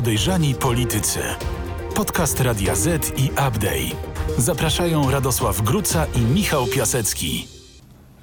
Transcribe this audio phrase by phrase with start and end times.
[0.00, 1.20] Podejrzani Politycy.
[1.94, 3.96] Podcast Radia Z i Update.
[4.38, 7.46] Zapraszają Radosław Gruca i Michał Piasecki.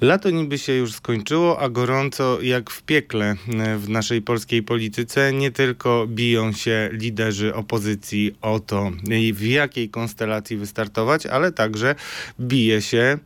[0.00, 3.36] Lato niby się już skończyło, a gorąco jak w piekle
[3.78, 5.32] w naszej polskiej polityce.
[5.32, 8.90] Nie tylko biją się liderzy opozycji o to,
[9.32, 11.94] w jakiej konstelacji wystartować, ale także
[12.40, 13.18] bije się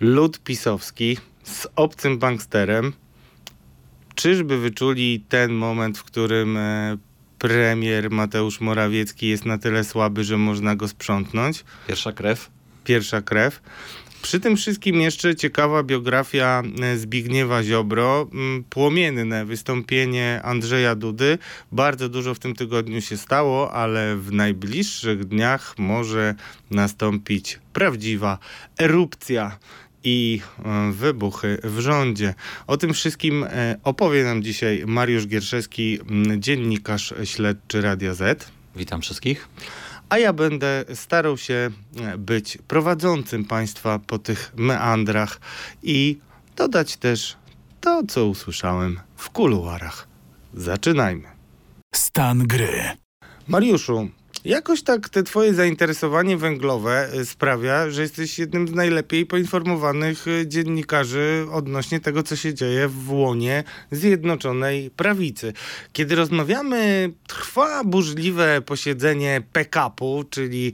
[0.00, 2.92] lud pisowski z obcym banksterem.
[4.14, 6.96] Czyżby wyczuli ten moment, w którym e,
[7.40, 11.64] premier Mateusz Morawiecki jest na tyle słaby, że można go sprzątnąć?
[11.88, 12.50] Pierwsza krew.
[12.84, 13.60] Pierwsza krew.
[14.22, 21.38] Przy tym wszystkim jeszcze ciekawa biografia e, Zbigniewa Ziobro, mm, płomienne wystąpienie Andrzeja Dudy.
[21.72, 26.34] Bardzo dużo w tym tygodniu się stało, ale w najbliższych dniach może
[26.70, 28.38] nastąpić prawdziwa
[28.78, 29.58] erupcja
[30.04, 32.34] i e, wybuchy w rządzie.
[32.66, 35.98] O tym wszystkim e, opowie nam dzisiaj Mariusz Gierszewski,
[36.38, 38.50] dziennikarz śledczy Radia Z.
[38.76, 39.48] Witam wszystkich.
[40.08, 45.40] A ja będę starał się e, być prowadzącym Państwa po tych meandrach
[45.82, 46.18] i
[46.56, 47.36] dodać też
[47.80, 50.08] to, co usłyszałem w kuluarach.
[50.54, 51.28] Zaczynajmy.
[51.94, 52.82] Stan gry.
[53.48, 54.10] Mariuszu,
[54.44, 60.46] Jakoś tak te twoje zainteresowanie węglowe y, sprawia, że jesteś jednym z najlepiej poinformowanych y,
[60.46, 65.52] dziennikarzy odnośnie tego, co się dzieje w łonie Zjednoczonej Prawicy.
[65.92, 70.72] Kiedy rozmawiamy, trwa burzliwe posiedzenie PKP-u, czyli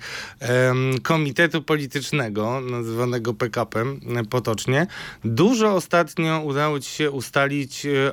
[1.03, 4.87] Komitetu Politycznego, nazywanego PKP-em y, potocznie.
[5.25, 8.13] Dużo ostatnio udało ci się ustalić e,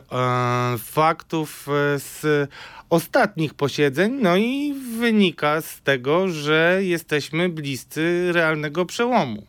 [0.78, 2.50] faktów z
[2.90, 9.48] ostatnich posiedzeń, no i wynika z tego, że jesteśmy bliscy realnego przełomu.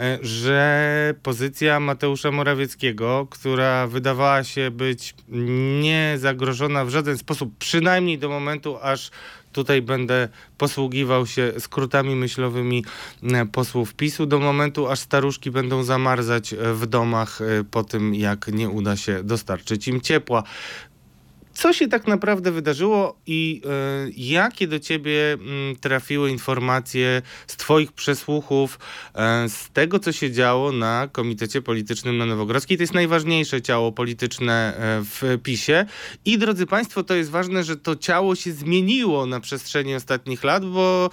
[0.00, 5.14] E, że pozycja Mateusza Morawieckiego, która wydawała się być
[5.80, 9.10] niezagrożona w żaden sposób, przynajmniej do momentu, aż
[9.52, 10.28] tutaj będę
[10.58, 12.84] posługiwał się skrótami myślowymi
[13.22, 18.48] e, posłów PiSu, do momentu, aż staruszki będą zamarzać w domach e, po tym, jak
[18.48, 20.42] nie uda się dostarczyć im ciepła
[21.58, 23.62] co się tak naprawdę wydarzyło i
[24.08, 25.34] y, jakie do ciebie
[25.72, 28.78] y, trafiły informacje z twoich przesłuchów,
[29.44, 32.76] y, z tego, co się działo na Komitecie Politycznym na Nowogrodzkiej.
[32.76, 35.86] To jest najważniejsze ciało polityczne e, w PiSie.
[36.24, 40.64] I drodzy Państwo, to jest ważne, że to ciało się zmieniło na przestrzeni ostatnich lat,
[40.64, 41.10] bo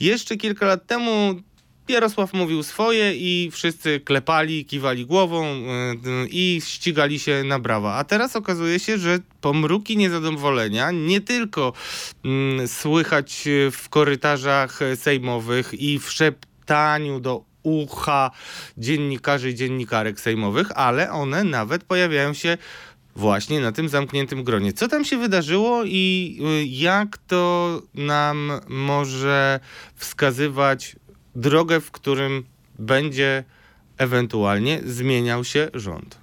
[0.00, 1.42] jeszcze kilka lat temu
[1.88, 7.94] Jarosław mówił swoje i wszyscy klepali, kiwali głową yy, i ścigali się na brawa.
[7.94, 11.72] A teraz okazuje się, że pomruki niezadowolenia nie tylko
[12.24, 18.30] yy, słychać w korytarzach sejmowych i w szeptaniu do ucha
[18.78, 22.58] dziennikarzy i dziennikarek sejmowych, ale one nawet pojawiają się
[23.16, 24.72] właśnie na tym zamkniętym gronie.
[24.72, 29.60] Co tam się wydarzyło i y, jak to nam może
[29.94, 30.96] wskazywać
[31.40, 32.44] drogę, w którym
[32.78, 33.44] będzie
[33.98, 36.18] ewentualnie zmieniał się rząd.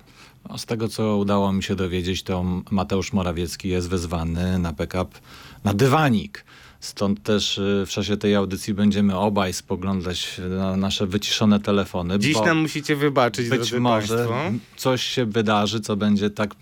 [0.50, 5.20] No, z tego, co udało mi się dowiedzieć, to Mateusz Morawiecki jest wezwany na backup
[5.64, 6.46] na dywanik.
[6.80, 12.20] Stąd też y, w czasie tej audycji będziemy obaj spoglądać na nasze wyciszone telefony.
[12.20, 14.36] Dziś nam musicie wybaczyć, być może Państwo.
[14.78, 16.56] coś się wydarzy, co będzie tak y,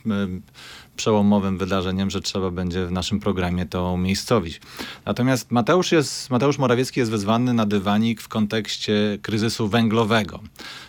[0.96, 4.62] przełomowym wydarzeniem, że trzeba będzie w naszym programie to umiejscowić.
[5.06, 10.40] Natomiast Mateusz, jest, Mateusz Morawiecki jest wezwany na dywanik w kontekście kryzysu węglowego.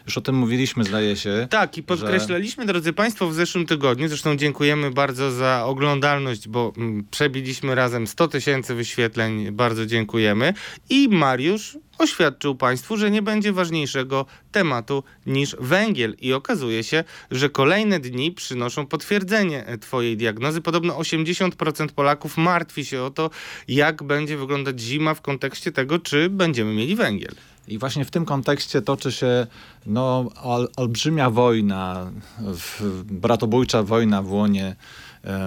[0.06, 1.46] Już o tym mówiliśmy, zdaje się.
[1.50, 2.66] Tak, i podkreślaliśmy, że...
[2.66, 8.28] drodzy Państwo, w zeszłym tygodniu, zresztą dziękujemy bardzo za oglądalność, bo mm, przebiliśmy razem 100
[8.28, 10.54] tysięcy wyświetleń, bardzo dziękujemy.
[10.90, 16.16] I Mariusz oświadczył państwu, że nie będzie ważniejszego tematu niż węgiel.
[16.20, 20.60] I okazuje się, że kolejne dni przynoszą potwierdzenie Twojej diagnozy.
[20.60, 23.30] Podobno 80% Polaków martwi się o to,
[23.68, 27.34] jak będzie wyglądać zima w kontekście tego, czy będziemy mieli węgiel.
[27.68, 29.46] I właśnie w tym kontekście toczy się
[29.86, 34.76] no, ol, olbrzymia wojna, w, bratobójcza wojna w łonie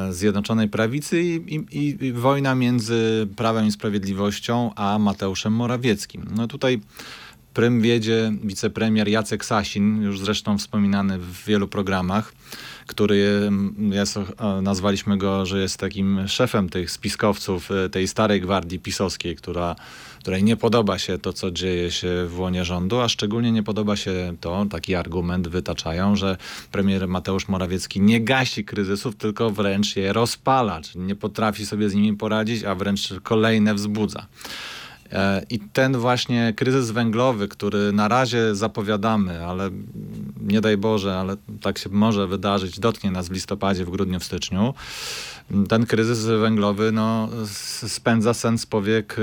[0.09, 6.25] Zjednoczonej Prawicy i, i, i, wojna między Prawem i Sprawiedliwością a Mateuszem Morawieckim.
[6.35, 6.81] No tutaj
[7.57, 12.34] prym wiedzie wicepremier Jacek Sasin, już zresztą wspominany w wielu programach,
[12.87, 13.49] który
[13.90, 14.19] jest,
[14.61, 19.75] nazwaliśmy go, że jest takim szefem tych spiskowców e, tej starej gwardii pisowskiej, która,
[20.28, 23.96] której nie podoba się to, co dzieje się w łonie rządu, a szczególnie nie podoba
[23.96, 26.38] się to, taki argument wytaczają, że
[26.72, 31.96] premier Mateusz Morawiecki nie gasi kryzysów, tylko wręcz je rozpala, czyli nie potrafi sobie z
[31.96, 34.26] nimi poradzić, a wręcz kolejne wzbudza.
[35.12, 39.70] E, I ten właśnie kryzys węglowy, który na razie zapowiadamy, ale
[40.41, 44.24] nie daj Boże, ale tak się może wydarzyć, dotknie nas w listopadzie, w grudniu, w
[44.24, 44.74] styczniu,
[45.70, 47.29] ten kryzys węglowy no,
[47.88, 49.16] spędza sens powiek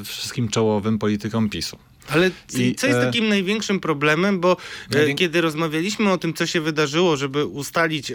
[0.00, 1.78] e, wszystkim czołowym politykom PiSu.
[2.08, 4.56] Ale co jest e, takim największym problemem, bo
[4.94, 8.12] e, kiedy rozmawialiśmy o tym, co się wydarzyło, żeby ustalić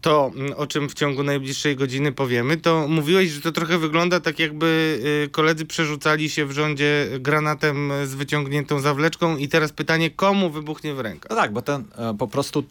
[0.00, 4.38] to, o czym w ciągu najbliższej godziny powiemy, to mówiłeś, że to trochę wygląda tak,
[4.38, 5.00] jakby
[5.32, 11.00] koledzy przerzucali się w rządzie granatem z wyciągniętą zawleczką i teraz pytanie, komu wybuchnie w
[11.00, 11.30] rękach?
[11.30, 11.84] No tak, bo ten
[12.18, 12.64] po prostu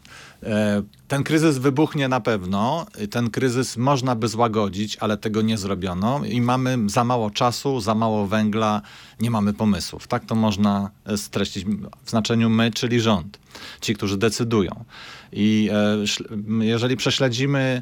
[1.10, 2.86] ten kryzys wybuchnie na pewno.
[3.12, 7.96] Ten kryzys można by złagodzić, ale tego nie zrobiono i mamy za mało czasu, za
[7.96, 8.82] mało węgla,
[9.20, 10.08] nie mamy pomysłów.
[10.08, 11.66] Tak to można streścić
[12.06, 13.40] w znaczeniu my, czyli rząd.
[13.82, 14.86] Ci, którzy decydują.
[15.34, 17.82] I e, jeżeli prześledzimy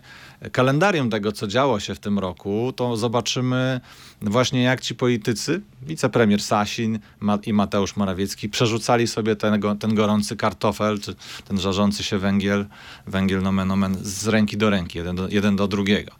[0.51, 3.81] kalendarium tego, co działo się w tym roku, to zobaczymy
[4.21, 6.99] właśnie jak ci politycy, wicepremier Sasin
[7.45, 11.15] i Mateusz Morawiecki przerzucali sobie ten, ten gorący kartofel, czy
[11.47, 12.65] ten żarzący się węgiel,
[13.07, 16.11] węgiel nomen omen, z ręki do ręki, jeden do, jeden do drugiego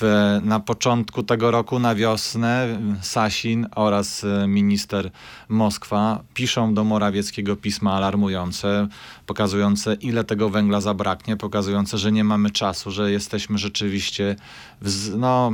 [0.00, 5.10] w, na początku tego roku, na wiosnę, Sasin oraz e, minister
[5.48, 8.88] Moskwa piszą do Morawieckiego pisma alarmujące,
[9.26, 14.36] pokazujące ile tego węgla zabraknie, pokazujące, że nie mamy czasu, że jesteśmy rzeczywiście
[14.82, 15.52] w, no,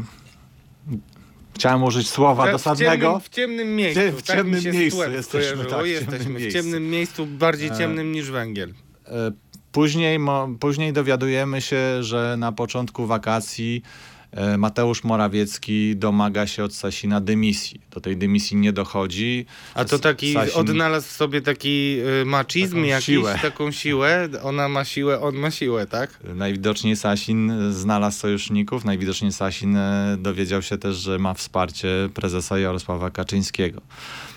[1.54, 3.20] Chciałem użyć słowa dosadnego.
[3.20, 4.18] W ciemnym, w ciemnym miejscu.
[4.18, 5.64] W, tak ciemnym miejscu jesteśmy.
[5.64, 8.74] Tak, jesteśmy w ciemnym miejscu, bardziej e, ciemnym niż węgiel.
[9.06, 9.32] E,
[9.72, 14.13] później, mo, później dowiadujemy się, że na początku wakacji E,
[14.58, 17.80] Mateusz Morawiecki domaga się od Sasina dymisji.
[17.90, 19.46] Do tej dymisji nie dochodzi.
[19.74, 20.60] A to taki Sasin...
[20.60, 23.38] odnalazł w sobie taki y, maczizm, taką jakiś, siłę.
[23.42, 24.28] taką siłę.
[24.42, 26.18] Ona ma siłę, on ma siłę, tak?
[26.34, 28.84] Najwidoczniej Sasin znalazł sojuszników.
[28.84, 33.80] Najwidoczniej Sasin e, dowiedział się też, że ma wsparcie prezesa Jarosława Kaczyńskiego.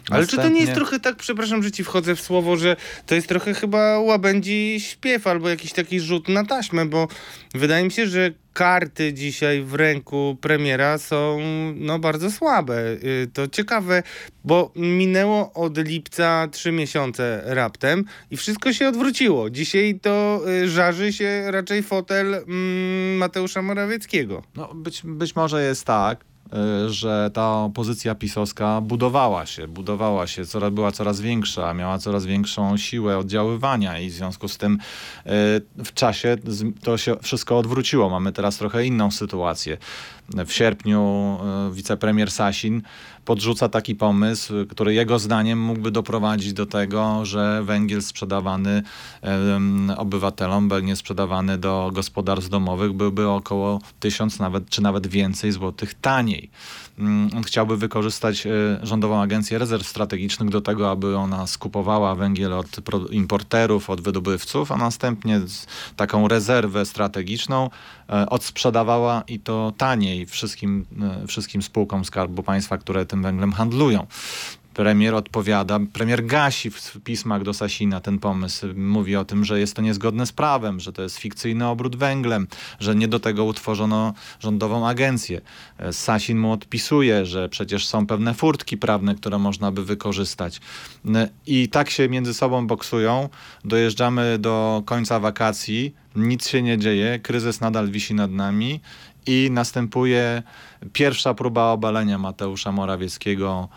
[0.09, 0.43] Ale Następnie...
[0.43, 2.75] czy to nie jest trochę tak, przepraszam, że ci wchodzę w słowo, że
[3.05, 7.07] to jest trochę chyba łabędzi śpiew albo jakiś taki rzut na taśmę, bo
[7.55, 11.39] wydaje mi się, że karty dzisiaj w ręku premiera są
[11.75, 12.79] no, bardzo słabe.
[12.91, 14.03] Y, to ciekawe,
[14.43, 19.49] bo minęło od lipca trzy miesiące raptem i wszystko się odwróciło.
[19.49, 24.43] Dzisiaj to y, żarzy się raczej fotel mm, Mateusza Morawieckiego.
[24.55, 26.25] No, być, być może jest tak,
[26.87, 32.77] że ta pozycja pisowska budowała się, budowała się, coraz, była coraz większa, miała coraz większą
[32.77, 35.29] siłę oddziaływania i w związku z tym y,
[35.83, 36.37] w czasie
[36.83, 38.09] to się wszystko odwróciło.
[38.09, 39.77] Mamy teraz trochę inną sytuację.
[40.45, 41.37] W sierpniu
[41.69, 42.81] y, wicepremier Sasin
[43.25, 48.83] podrzuca taki pomysł, który jego zdaniem mógłby doprowadzić do tego, że węgiel sprzedawany
[49.97, 56.49] obywatelom, węgiel sprzedawany do gospodarstw domowych byłby około tysiąc nawet, czy nawet więcej złotych taniej.
[56.99, 58.49] Mm, on chciałby wykorzystać e,
[58.83, 62.67] Rządową Agencję Rezerw Strategicznych do tego, aby ona skupowała węgiel od
[63.11, 65.41] importerów, od wydobywców, a następnie
[65.95, 67.69] taką rezerwę strategiczną
[68.09, 70.85] e, odsprzedawała i to taniej wszystkim,
[71.23, 74.07] e, wszystkim spółkom Skarbu Państwa, które tym węglem handlują.
[74.77, 78.67] Premier odpowiada, premier gasi w pismach do Sasina ten pomysł.
[78.75, 82.47] Mówi o tym, że jest to niezgodne z prawem, że to jest fikcyjny obrót węglem,
[82.79, 85.41] że nie do tego utworzono rządową agencję.
[85.91, 90.61] Sasin mu odpisuje, że przecież są pewne furtki prawne, które można by wykorzystać.
[91.47, 93.29] I tak się między sobą boksują.
[93.65, 98.81] Dojeżdżamy do końca wakacji, nic się nie dzieje, kryzys nadal wisi nad nami
[99.27, 100.43] i następuje
[100.93, 103.69] pierwsza próba obalenia Mateusza Morawieckiego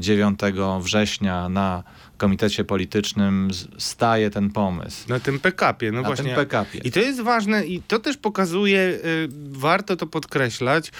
[0.00, 1.82] 9 e, września na
[2.16, 5.08] komitecie politycznym staje ten pomysł.
[5.08, 6.24] Na tym PKP, no na właśnie.
[6.24, 6.78] Tym PKP.
[6.78, 10.92] I to jest ważne i to też pokazuje, y, warto to podkreślać,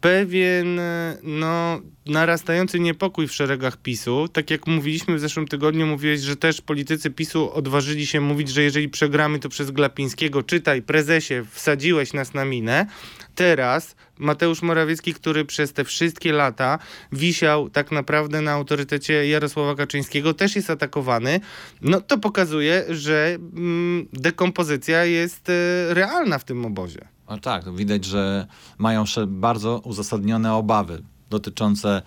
[0.00, 0.80] pewien
[1.22, 4.28] no, narastający niepokój w szeregach PiSu.
[4.28, 8.62] Tak jak mówiliśmy w zeszłym tygodniu, mówiłeś, że też politycy PiSu odważyli się mówić, że
[8.62, 12.86] jeżeli przegramy, to przez Glapińskiego, czytaj, prezesie, wsadziłeś nas na minę.
[13.34, 16.78] Teraz Mateusz Morawiecki, który przez te wszystkie lata
[17.12, 21.40] wisiał tak naprawdę na autorytecie Jarosława Kaczyńskiego, też jest atakowany.
[21.82, 25.54] No to pokazuje, że mm, dekompozycja jest y,
[25.94, 27.17] realna w tym obozie.
[27.28, 28.46] No tak, widać, że
[28.78, 32.02] mają bardzo uzasadnione obawy dotyczące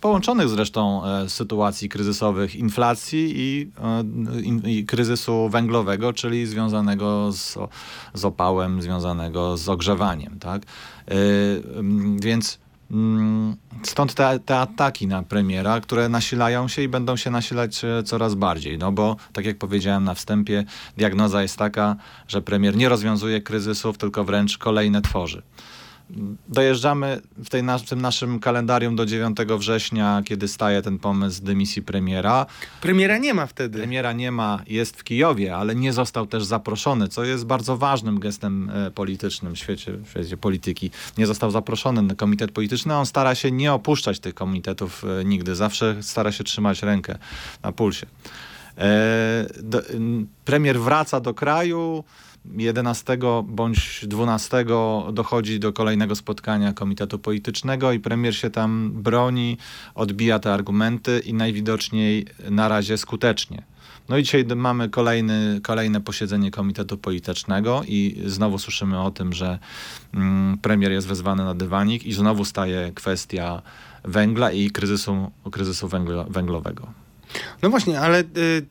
[0.00, 3.70] połączonych zresztą e, sytuacji kryzysowych inflacji i,
[4.64, 7.58] e, i, kryzysu węglowego, czyli związanego z,
[8.14, 10.38] z opałem, związanego z ogrzewaniem.
[10.38, 10.62] Tak?
[10.62, 11.14] E,
[12.20, 12.58] więc
[13.82, 18.34] stąd te, te, ataki na premiera, które nasilają się i będą się nasilać e, coraz
[18.34, 18.78] bardziej.
[18.78, 20.64] No bo, tak jak powiedziałem na wstępie,
[20.96, 21.96] diagnoza jest taka,
[22.28, 25.42] że premier nie rozwiązuje kryzysów, tylko wręcz kolejne tworzy.
[26.48, 31.42] Dojeżdżamy w, tej nas- w tym naszym kalendarium do 9 września, kiedy staje ten pomysł
[31.42, 32.46] dymisji premiera.
[32.80, 33.78] Premiera nie ma wtedy.
[33.78, 38.18] Premiera nie ma, jest w Kijowie, ale nie został też zaproszony, co jest bardzo ważnym
[38.20, 40.90] gestem e, politycznym w świecie, w świecie polityki.
[41.18, 45.54] Nie został zaproszony na komitet polityczny, on stara się nie opuszczać tych komitetów e, nigdy.
[45.54, 47.18] Zawsze stara się trzymać rękę
[47.62, 48.06] na pulsie.
[48.78, 49.82] E, do,
[50.44, 52.04] premier wraca do kraju.
[52.44, 54.64] 11 bądź 12
[55.12, 59.58] dochodzi do kolejnego spotkania komitetu politycznego i premier się tam broni,
[59.94, 63.62] odbija te argumenty i najwidoczniej na razie skutecznie.
[64.08, 69.58] No i dzisiaj mamy kolejny, kolejne posiedzenie komitetu politycznego i znowu słyszymy o tym, że
[70.14, 73.62] mm, premier jest wezwany na dywanik i znowu staje kwestia
[74.04, 77.01] węgla i kryzysu, kryzysu węgla, węglowego.
[77.62, 78.24] No właśnie, ale y,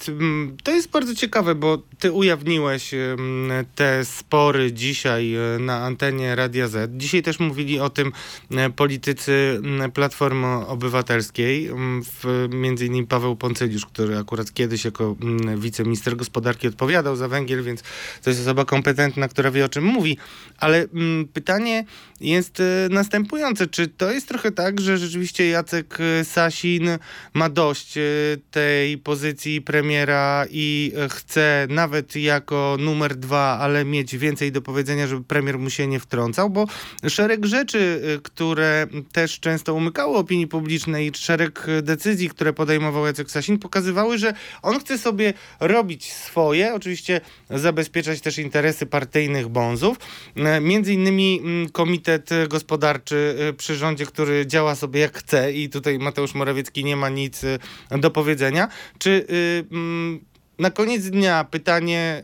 [0.06, 2.91] t- m, to jest bardzo ciekawe, bo ty ujawniłeś
[3.75, 6.98] te spory dzisiaj y, na antenie Radia Z.
[6.98, 8.12] Dzisiaj też mówili o tym
[8.51, 9.62] y, politycy
[9.94, 11.70] Platformy Obywatelskiej,
[12.50, 17.84] między innymi Paweł Poncyliusz, który akurat kiedyś jako ym, wiceminister gospodarki odpowiadał za węgiel, więc
[18.24, 20.18] to jest osoba kompetentna, która wie o czym mówi.
[20.58, 21.86] Ale ym, pytanie
[22.22, 23.68] jest następujące.
[23.68, 26.89] Czy to jest trochę tak, że rzeczywiście Jacek Sasin
[27.34, 27.94] ma dość
[28.51, 35.08] tej pozycji premiera i y, chce nawet jako numer dwa, ale mieć więcej do powiedzenia,
[35.08, 36.65] żeby premier mu się nie wtrącał, bo
[37.08, 43.31] szereg rzeczy, y, które też często umykały opinii publicznej i szereg decyzji, które podejmował Jacek
[43.31, 49.98] Sasin, pokazywały, że on chce sobie robić swoje, oczywiście zabezpieczać też interesy partyjnych bonzów.
[50.36, 51.41] E, Między innymi
[51.72, 56.84] Komitet e, Gospodarczy e, przy rządzie, który działa sobie jak chce i tutaj Mateusz Morawiecki
[56.84, 57.60] nie ma nic e,
[58.00, 58.41] do powiedzenia.
[58.98, 60.26] Czy y, mm,
[60.60, 62.24] na koniec dnia pytanie,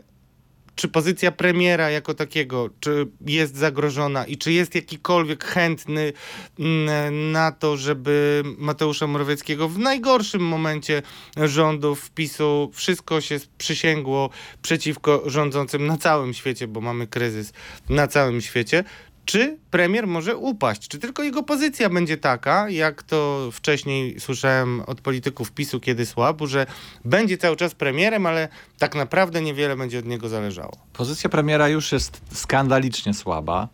[0.78, 6.12] czy pozycja premiera jako takiego, czy jest zagrożona i czy jest jakikolwiek chętny
[6.58, 11.02] mm, na to, żeby Mateusza Morawieckiego w najgorszym momencie
[11.36, 14.30] rządów PiSu wszystko się przysięgło
[14.62, 17.52] przeciwko rządzącym na całym świecie, bo mamy kryzys
[17.88, 18.84] na całym świecie.
[19.28, 20.88] Czy premier może upaść?
[20.88, 26.46] Czy tylko jego pozycja będzie taka, jak to wcześniej słyszałem od polityków PiSu, kiedy słabł,
[26.46, 26.66] że
[27.04, 30.72] będzie cały czas premierem, ale tak naprawdę niewiele będzie od niego zależało?
[30.92, 33.68] Pozycja premiera już jest skandalicznie słaba.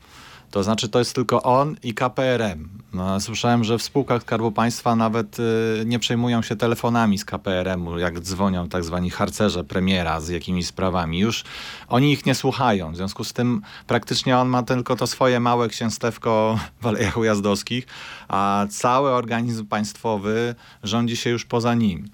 [0.50, 2.68] To znaczy, to jest tylko on i KPRM.
[2.92, 5.42] No, słyszałem, że w spółkach Skarbu Państwa nawet y,
[5.86, 11.18] nie przejmują się telefonami z KPRM-u, jak dzwonią tak zwani harcerze premiera z jakimiś sprawami.
[11.18, 11.44] Już
[11.88, 12.92] oni ich nie słuchają.
[12.92, 17.86] W związku z tym praktycznie on ma tylko to swoje małe księstewko w Alejach Ujazdowskich,
[18.28, 22.08] a cały organizm państwowy rządzi się już poza nim.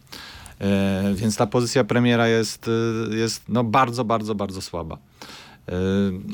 [0.60, 4.98] E, Więc ta pozycja premiera jest, y, jest no bardzo, bardzo, bardzo słaba.
[5.68, 5.72] E,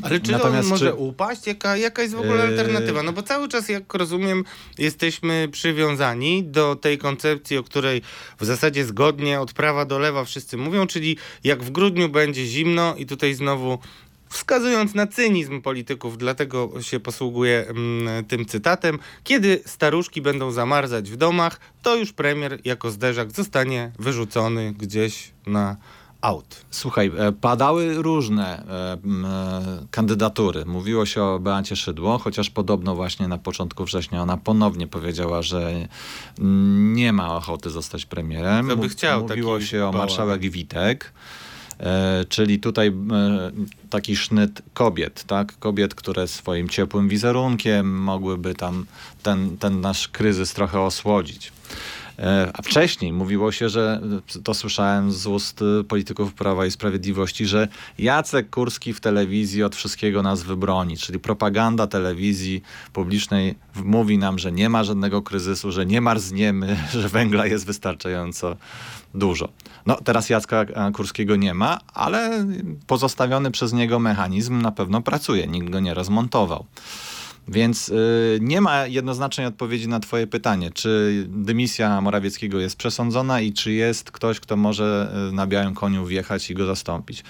[0.02, 1.46] Ale czy Natomiast on może czy- upaść?
[1.46, 2.42] Jaka, jaka jest w ogóle Yy.
[2.48, 3.02] alternatywa?
[3.02, 4.44] No bo cały czas, jak rozumiem,
[4.78, 8.02] jesteśmy przywiązani do tej koncepcji, o której
[8.40, 12.94] w zasadzie zgodnie od prawa do lewa wszyscy mówią, czyli jak w grudniu będzie zimno
[12.96, 13.78] i tutaj znowu
[14.28, 21.16] wskazując na cynizm polityków, dlatego się posługuję mm, tym cytatem, kiedy staruszki będą zamarzać w
[21.16, 25.76] domach, to już premier jako zderzak zostanie wyrzucony gdzieś na
[26.26, 26.64] aut.
[26.70, 30.64] Słuchaj, e, padały różne e, e, kandydatury.
[30.64, 35.72] Mówiło się o Beacie Szydło, chociaż podobno właśnie na początku września ona ponownie powiedziała, że
[36.78, 38.66] nie ma ochoty zostać premierem.
[38.66, 41.12] Kto by chciał Mówiło się o marszałek Witek.
[41.80, 42.92] E, czyli tutaj e,
[43.90, 45.58] taki sznyt kobiet, tak?
[45.58, 48.86] Kobiet, które swoim ciepłym wizerunkiem mogłyby tam
[49.22, 51.52] ten, ten nasz kryzys trochę osłodzić.
[52.18, 54.00] E, A wcześniej mówiło się, że
[54.44, 57.68] to słyszałem z ust e, polityków Prawa i Sprawiedliwości, że
[57.98, 63.54] Jacek Kurski w telewizji od wszystkiego nas wybroni, czyli propaganda telewizji publicznej
[63.84, 68.56] mówi nam, że nie ma żadnego kryzysu, że nie marzniemy, że węgla jest wystarczająco
[69.14, 69.48] dużo.
[69.86, 72.46] No teraz Jacka e, Kurskiego nie ma, ale
[72.86, 76.66] pozostawiony przez niego mechanizm na pewno pracuje, nikt go nie rozmontował.
[77.48, 83.52] Więc y, nie ma jednoznacznej odpowiedzi na Twoje pytanie, czy dymisja Morawieckiego jest przesądzona i
[83.52, 87.24] czy jest ktoś, kto może y, na białym koniu wjechać i go zastąpić.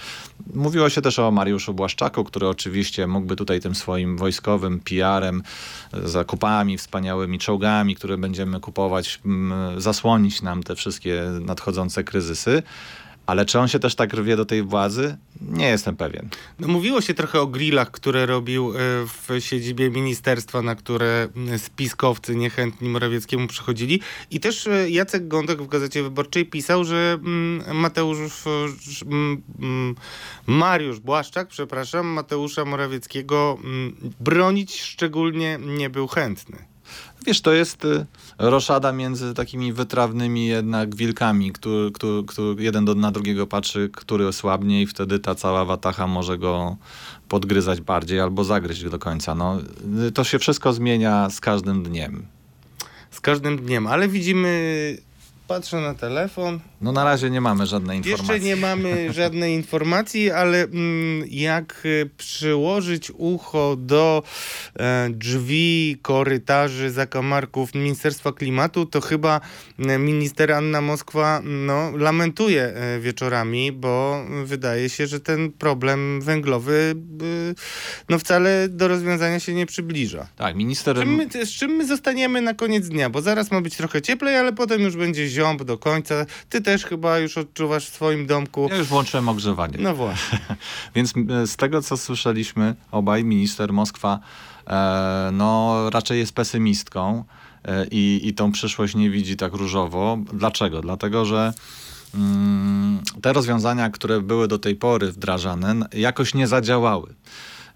[0.54, 5.42] Mówiło się też o Mariuszu Błaszczaku, który oczywiście mógłby tutaj tym swoim wojskowym PR-em,
[5.94, 12.62] y, zakupami, wspaniałymi czołgami, które będziemy kupować, mm, zasłonić nam te wszystkie nadchodzące kryzysy.
[13.26, 15.16] Ale czy on się też tak rwie do tej władzy?
[15.40, 16.28] Nie jestem pewien.
[16.58, 18.74] No, mówiło się trochę o grillach, które robił e,
[19.06, 21.28] w siedzibie ministerstwa, na które
[21.58, 24.00] spiskowcy niechętni Morawieckiemu przychodzili.
[24.30, 27.18] I też e, Jacek Gądek w Gazecie Wyborczej pisał, że
[27.74, 28.50] Mateusz, e,
[30.46, 33.58] Mariusz Błaszczak, przepraszam, Mateusza Morawieckiego
[34.20, 36.58] bronić szczególnie nie był chętny.
[37.26, 37.86] Wiesz, to jest
[38.38, 44.32] roszada między takimi wytrawnymi jednak wilkami, który, który, który jeden do, na drugiego patrzy, który
[44.32, 46.76] słabnie i wtedy ta cała watacha może go
[47.28, 49.34] podgryzać bardziej albo zagryźć do końca.
[49.34, 49.58] No,
[50.14, 52.26] to się wszystko zmienia z każdym dniem.
[53.10, 54.98] Z każdym dniem, ale widzimy,
[55.48, 58.34] patrzę na telefon, No na razie nie mamy żadnej informacji.
[58.34, 64.22] Jeszcze nie mamy żadnej informacji, ale mm, jak y, przyłożyć ucho do
[64.78, 69.40] e, drzwi, korytarzy, zakamarków Ministerstwa Klimatu, to chyba
[69.78, 76.94] e, minister Anna Moskwa no, lamentuje e, wieczorami, bo wydaje się, że ten problem węglowy
[78.08, 80.26] no, wcale do rozwiązania się nie przybliża.
[80.36, 80.96] Tak, minister...
[80.96, 83.10] Czym my, z czym my zostaniemy na koniec dnia?
[83.10, 86.26] Bo zaraz ma być trochę cieplej, ale potem już będzie ziąb do końca.
[86.48, 88.68] Ty też chyba już odczuwasz w swoim domku.
[88.70, 89.78] Ja już włączyłem ogrzewanie.
[89.80, 90.38] No właśnie.
[90.94, 91.12] Więc
[91.46, 94.18] z tego, co słyszeliśmy, obaj, minister Moskwa
[94.66, 97.24] e, no, raczej jest pesymistką
[97.64, 100.18] e, i, i tą przyszłość nie widzi tak różowo.
[100.32, 100.80] Dlaczego?
[100.80, 101.52] Dlatego, że
[102.14, 107.14] mm, te rozwiązania, które były do tej pory wdrażane, jakoś nie zadziałały.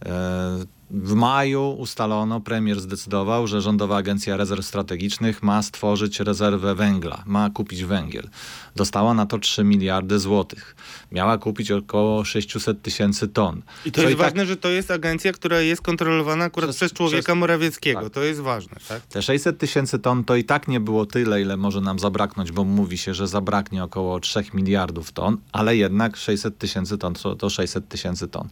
[0.06, 7.22] E, w maju ustalono, premier zdecydował, że Rządowa Agencja Rezerw Strategicznych ma stworzyć rezerwę węgla,
[7.26, 8.28] ma kupić węgiel.
[8.76, 10.76] Dostała na to 3 miliardy złotych.
[11.12, 13.62] Miała kupić około 600 tysięcy ton.
[13.86, 16.70] I to Co jest i tak- ważne, że to jest agencja, która jest kontrolowana akurat
[16.70, 18.00] Przez- przez, człowieka przez- Morawieckiego.
[18.00, 18.10] tak.
[18.12, 19.00] To jest ważne, tak?
[19.06, 22.64] Te 600 tysięcy ton to i tak nie było tyle, ile może nam zabraknąć, bo
[22.64, 27.50] mówi się, że zabraknie około 3 miliardów ton, ale jednak 600 tysięcy ton to, to
[27.50, 28.48] 600 tysięcy ton.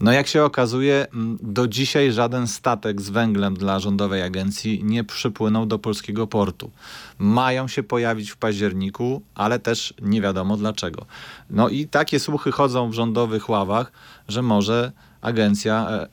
[0.00, 5.04] No jak się okazuje, mm, do dzisiaj żaden statek z węglem dla rządowej agencji nie
[5.04, 6.70] przypłynął do polskiego portu.
[7.18, 11.06] Mają się pojawić w październiku, ale też nie wiadomo dlaczego.
[11.50, 13.92] No i takie słuchy chodzą w rządowych ławach,
[14.28, 16.08] że może agencja e,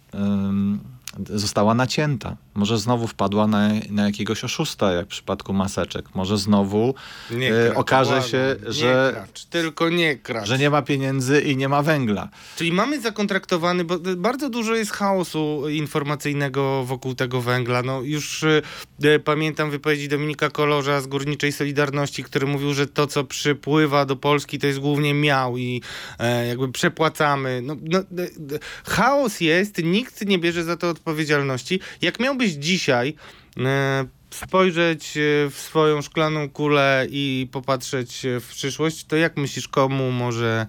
[1.30, 2.38] została nacięta.
[2.54, 6.16] Może znowu wpadła na, na jakiegoś oszusta, jak w przypadku maseczek.
[6.16, 6.96] Może znowu
[7.32, 10.48] Nie e, kracz, okaże się, nie że, Kracz, tylko nie kracz.
[10.48, 12.30] że nie ma pieniędzy i nie ma węgla.
[12.56, 17.84] Czyli mamy zakontraktowany, bo bardzo dużo jest chaosu informacyjnego wokół tego węgla.
[17.84, 18.62] No już y,
[19.06, 24.16] y, pamiętam wypowiedzi Dominika Kolorza z Górniczej Solidarności, który mówił, że to, co przypływa do
[24.16, 25.82] Polski, to jest głównie miał i
[26.20, 27.62] e, jakby przepłacamy.
[27.64, 28.00] No, no,
[28.86, 31.80] chaos jest, nikt nie bierze za to odpowiedzialności.
[32.02, 33.16] Jak miałbyś dzisiaj
[33.58, 39.68] e, spojrzeć e, w swoją szklaną kulę i popatrzeć e, w przyszłość, to jak myślisz,
[39.68, 40.68] komu może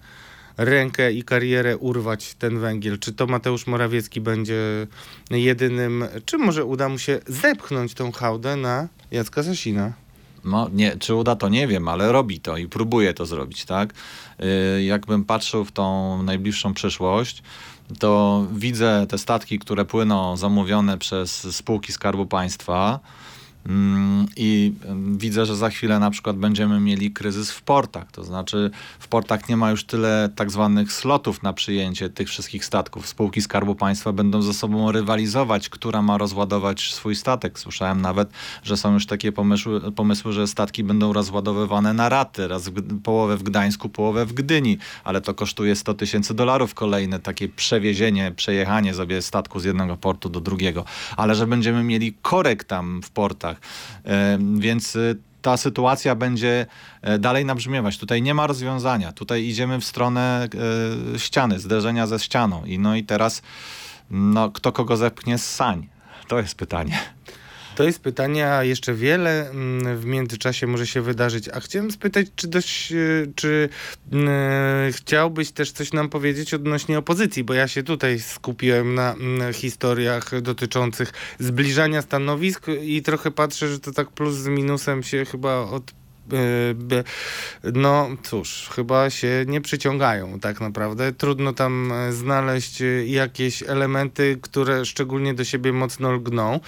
[0.56, 2.98] rękę i karierę urwać ten węgiel?
[2.98, 4.86] Czy to Mateusz Morawiecki będzie
[5.30, 9.92] jedynym, czy może uda mu się zepchnąć tą hałdę na Jacka Sasina?
[10.44, 13.94] No, nie, czy uda to nie wiem, ale robi to i próbuje to zrobić, tak?
[14.80, 17.42] Jakbym patrzył w tą najbliższą przyszłość,
[17.98, 23.00] to widzę te statki, które płyną zamówione przez spółki Skarbu Państwa.
[23.66, 24.72] Mm, I
[25.16, 28.10] widzę, że za chwilę na przykład będziemy mieli kryzys w portach.
[28.12, 32.64] To znaczy, w portach nie ma już tyle tak zwanych slotów na przyjęcie tych wszystkich
[32.64, 33.08] statków.
[33.08, 37.58] Spółki Skarbu Państwa będą ze sobą rywalizować, która ma rozładować swój statek.
[37.58, 38.30] Słyszałem nawet,
[38.62, 42.48] że są już takie pomysły, pomysły że statki będą rozładowywane na raty.
[42.48, 47.18] Raz w, połowę w Gdańsku, połowę w Gdyni, ale to kosztuje 100 tysięcy dolarów kolejne
[47.18, 50.84] takie przewiezienie, przejechanie sobie statku z jednego portu do drugiego.
[51.16, 53.51] Ale że będziemy mieli korek tam w portach.
[54.58, 56.66] Więc y, ta sytuacja będzie
[57.02, 57.98] e, dalej nabrzmiewać.
[57.98, 59.12] Tutaj nie ma rozwiązania.
[59.12, 60.48] Tutaj idziemy w stronę
[61.14, 62.64] e, ściany, zderzenia ze ścianą.
[62.64, 63.42] I no i teraz
[64.10, 65.88] no, kto kogo zepchnie z sań?
[66.28, 66.98] To jest pytanie.
[67.74, 71.48] To jest pytanie, a jeszcze wiele mm, w międzyczasie może się wydarzyć.
[71.48, 73.68] A chciałem spytać, czy, dość, y, czy
[74.12, 79.52] mm, chciałbyś też coś nam powiedzieć odnośnie opozycji, bo ja się tutaj skupiłem na mm,
[79.52, 85.58] historiach dotyczących zbliżania stanowisk i trochę patrzę, że to tak plus z minusem się chyba
[85.58, 86.01] od
[87.72, 91.12] no cóż, chyba się nie przyciągają tak naprawdę.
[91.12, 96.60] Trudno tam e, znaleźć e, jakieś elementy, które szczególnie do siebie mocno lgną.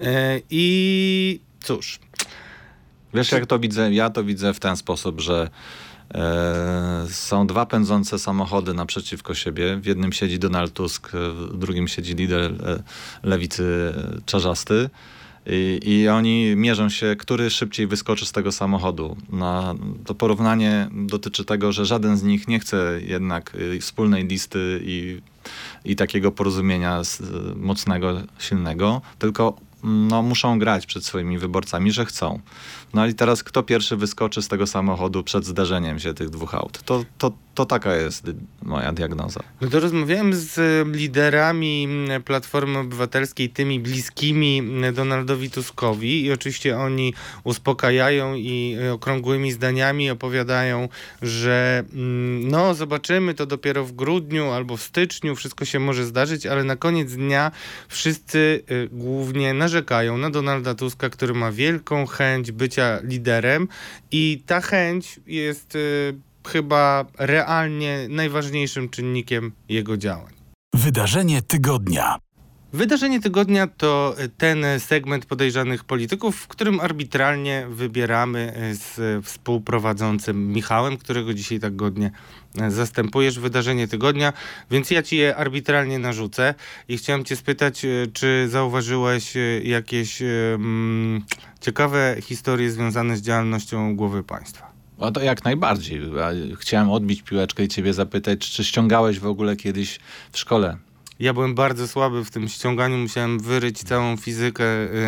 [0.00, 2.00] E, I cóż,
[3.14, 3.92] Wiesz, jak to widzę?
[3.92, 5.50] Ja to widzę w ten sposób, że
[7.08, 9.76] są dwa pędzące samochody naprzeciwko siebie.
[9.76, 12.52] W jednym siedzi Donald Tusk, w drugim siedzi lider
[13.22, 13.94] lewicy
[14.26, 14.90] czarzasty.
[15.46, 19.16] I, I oni mierzą się, który szybciej wyskoczy z tego samochodu.
[19.32, 19.74] No,
[20.06, 25.20] to porównanie dotyczy tego, że żaden z nich nie chce jednak y, wspólnej listy i,
[25.84, 27.22] i takiego porozumienia z,
[27.56, 32.40] mocnego, silnego, tylko no, muszą grać przed swoimi wyborcami, że chcą.
[32.94, 36.82] No i teraz kto pierwszy wyskoczy z tego samochodu przed zdarzeniem się tych dwóch aut?
[36.82, 38.30] To, to, to taka jest
[38.62, 39.40] moja diagnoza.
[39.60, 40.58] No to rozmawiałem z
[40.96, 41.88] liderami
[42.24, 50.88] Platformy Obywatelskiej, tymi bliskimi Donaldowi Tuskowi i oczywiście oni uspokajają i okrągłymi zdaniami opowiadają,
[51.22, 51.84] że
[52.40, 56.76] no zobaczymy to dopiero w grudniu albo w styczniu, wszystko się może zdarzyć, ale na
[56.76, 57.50] koniec dnia
[57.88, 63.68] wszyscy y, głównie narzekają na Donalda Tuska, który ma wielką chęć bycia liderem
[64.10, 66.14] i ta chęć jest y,
[66.48, 70.32] chyba realnie najważniejszym czynnikiem jego działań.
[70.74, 72.18] Wydarzenie tygodnia.
[72.72, 81.34] Wydarzenie tygodnia to ten segment podejrzanych polityków, w którym arbitralnie wybieramy z współprowadzącym Michałem, którego
[81.34, 82.10] dzisiaj tak godnie
[82.68, 84.32] zastępujesz wydarzenie tygodnia,
[84.70, 86.54] więc ja ci je arbitralnie narzucę
[86.88, 91.24] i chciałem cię spytać, czy zauważyłeś jakieś um,
[91.60, 94.72] ciekawe historie związane z działalnością głowy państwa?
[94.98, 96.00] O to jak najbardziej.
[96.60, 99.98] Chciałem odbić piłeczkę i ciebie zapytać, czy ściągałeś w ogóle kiedyś
[100.32, 100.76] w szkole
[101.22, 104.64] ja byłem bardzo słaby w tym ściąganiu, musiałem wyryć całą fizykę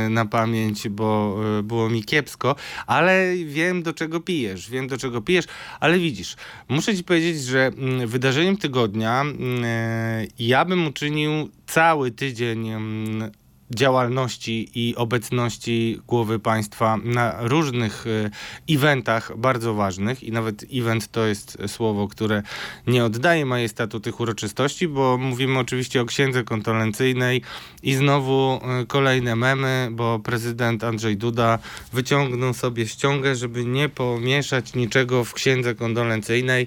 [0.07, 4.99] y, na pamięć, bo y, było mi kiepsko, ale wiem do czego pijesz, wiem do
[4.99, 5.45] czego pijesz,
[5.81, 6.37] ale widzisz,
[6.69, 13.31] muszę ci powiedzieć, że mm, wydarzeniem tygodnia y, ja bym uczynił cały tydzień mm,
[13.71, 18.31] działalności i obecności głowy państwa na różnych e,
[18.75, 22.43] eventach bardzo ważnych i nawet event to jest słowo, które
[22.87, 27.43] nie oddaje majestatu tych uroczystości, bo mówimy oczywiście o księdze kondolencyjnej
[27.83, 31.59] i znowu e, kolejne memy, bo prezydent Andrzej Duda
[31.93, 36.67] wyciągnął sobie ściągę, żeby nie pomieszać niczego w księdze kondolencyjnej.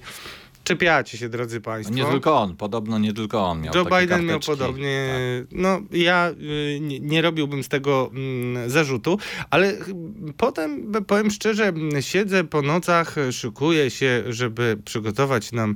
[0.67, 1.95] Czepiacie się, drodzy Państwo.
[1.95, 4.51] Nie tylko on, podobno nie tylko on miał Joe Biden miał karteczki.
[4.51, 5.09] podobnie.
[5.49, 5.57] Tak.
[5.59, 6.29] No, ja
[6.75, 9.17] y, nie, nie robiłbym z tego mm, zarzutu,
[9.49, 9.89] ale ch-
[10.37, 15.75] potem, powiem szczerze, siedzę po nocach, szykuję się, żeby przygotować nam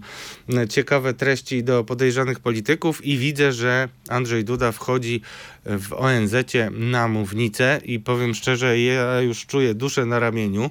[0.69, 5.21] ciekawe treści do podejrzanych polityków i widzę, że Andrzej Duda wchodzi
[5.65, 10.69] w ONZ-cie na mównicę i powiem szczerze, ja już czuję duszę na ramieniu,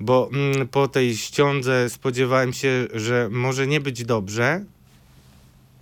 [0.00, 4.64] bo mm, po tej ściądze spodziewałem się, że może nie być dobrze.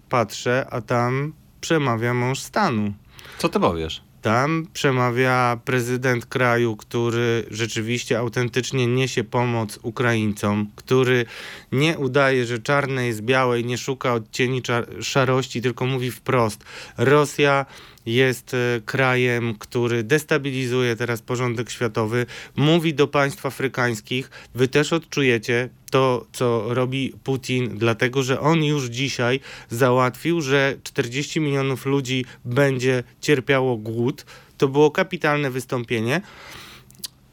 [0.09, 2.95] Patrzę, a tam przemawia mąż stanu.
[3.38, 4.03] Co ty powiesz?
[4.23, 11.27] Tam przemawia prezydent kraju, który rzeczywiście autentycznie niesie pomoc Ukraińcom, który
[11.73, 14.62] nie udaje, że czarne jest białe i nie szuka odcieni
[15.01, 16.64] szarości, tylko mówi wprost:
[16.97, 17.67] Rosja
[18.07, 25.69] jest e, krajem, który destabilizuje teraz porządek światowy, mówi do państw afrykańskich, wy też odczujecie
[25.90, 29.40] to, co robi Putin, dlatego że on już dzisiaj
[29.71, 34.27] załatwił, że 40 milionów ludzi będzie cierpiało głód.
[34.59, 36.21] To było kapitalne wystąpienie.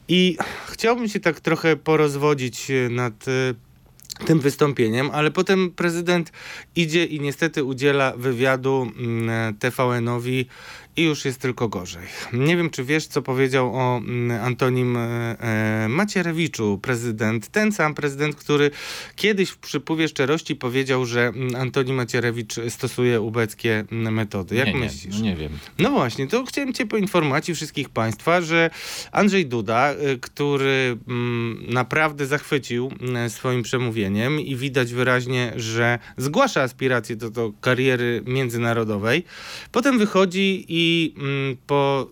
[0.07, 0.37] I
[0.69, 3.31] chciałbym się tak trochę porozwodzić e, nad e,
[4.25, 6.31] tym wystąpieniem, ale potem prezydent
[6.75, 10.45] idzie i niestety udziela wywiadu mm, TVN-owi
[10.95, 12.07] i już jest tylko gorzej.
[12.33, 14.99] Nie wiem, czy wiesz, co powiedział o mm, Antonim e,
[15.39, 18.71] e, Macierewiczu, prezydent, ten sam prezydent, który
[19.15, 24.55] kiedyś w przypływie szczerości powiedział, że mm, Antoni Macierewicz stosuje ubeckie mm, metody.
[24.55, 25.15] Jak nie, myślisz?
[25.15, 25.51] Nie, no nie wiem.
[25.79, 28.69] No właśnie, to chciałem Cię poinformować i wszystkich Państwa, że
[29.11, 30.97] Andrzej Duda, y, który
[31.67, 32.91] naprawdę zachwycił
[33.27, 39.23] swoim przemówieniem i widać wyraźnie, że zgłasza aspiracje do, do kariery międzynarodowej,
[39.71, 40.80] potem wychodzi i
[41.17, 42.09] mm, po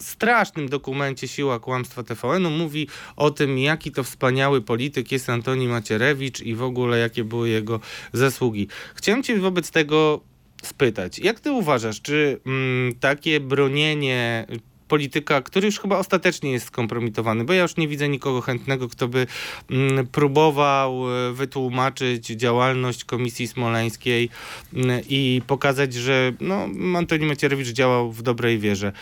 [0.00, 6.40] strasznym dokumencie Siła Kłamstwa TVN-u mówi o tym, jaki to wspaniały polityk jest Antoni Macierewicz
[6.40, 7.80] i w ogóle jakie były jego
[8.12, 8.68] zasługi.
[8.94, 10.20] Chciałem Cię wobec tego
[10.62, 14.46] spytać, jak Ty uważasz, czy mm, takie bronienie
[14.90, 19.08] polityka, który już chyba ostatecznie jest skompromitowany, bo ja już nie widzę nikogo chętnego, kto
[19.08, 19.26] by
[19.70, 24.28] mm, próbował e, wytłumaczyć działalność Komisji Smoleńskiej
[24.74, 28.92] mm, i pokazać, że no, Antoni Macierewicz działał w dobrej wierze.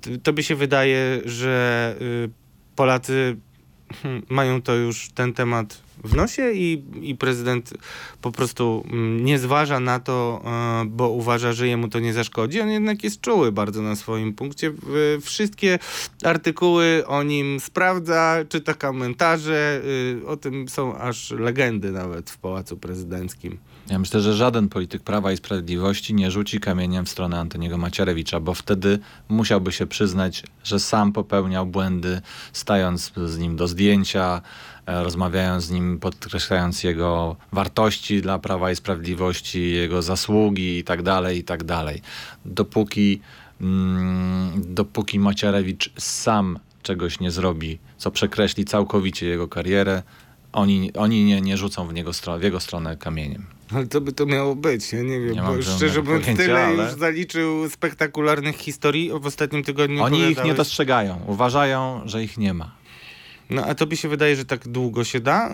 [0.00, 2.30] T- Tobie się wydaje, że y,
[2.76, 3.36] Polacy
[4.02, 7.74] hmm, mają to już ten temat w nosie i, i prezydent
[8.22, 12.60] po prostu mm, nie zważa na to, e, bo uważa, że jemu to nie zaszkodzi.
[12.60, 14.72] On jednak jest czuły bardzo na swoim punkcie.
[15.22, 15.78] Wszystkie
[16.24, 19.80] artykuły o nim sprawdza, czyta komentarze.
[19.84, 23.58] y, O tym są aż legendy nawet w Pałacu Prezydenckim.
[23.90, 28.40] Ja myślę, że żaden polityk Prawa i Sprawiedliwości nie rzuci kamieniem w stronę Antoniego Macierewicza,
[28.40, 32.20] bo wtedy musiałby się przyznać, że sam popełniał błędy,
[32.52, 34.42] stając z nim do zdjęcia,
[34.86, 41.38] rozmawiając z nim, podkreślając jego wartości dla Prawa i Sprawiedliwości, jego zasługi i tak dalej,
[41.38, 42.02] i tak dalej.
[42.44, 43.20] Dopóki,
[43.60, 50.02] mm, dopóki Macierewicz sam czegoś nie zrobi, co przekreśli całkowicie jego karierę,
[50.52, 53.44] oni, oni nie, nie rzucą w, niego stro, w jego stronę kamieniem.
[53.74, 56.84] Ale to by to miało być, ja nie wiem, Nie bo szczerze mówiąc tyle ale-
[56.84, 60.02] już zaliczył spektakularnych historii w ostatnim tygodniu.
[60.02, 62.81] Oni ich nie dostrzegają, uważają, że ich nie ma.
[63.52, 65.50] No a tobie się wydaje, że tak długo się da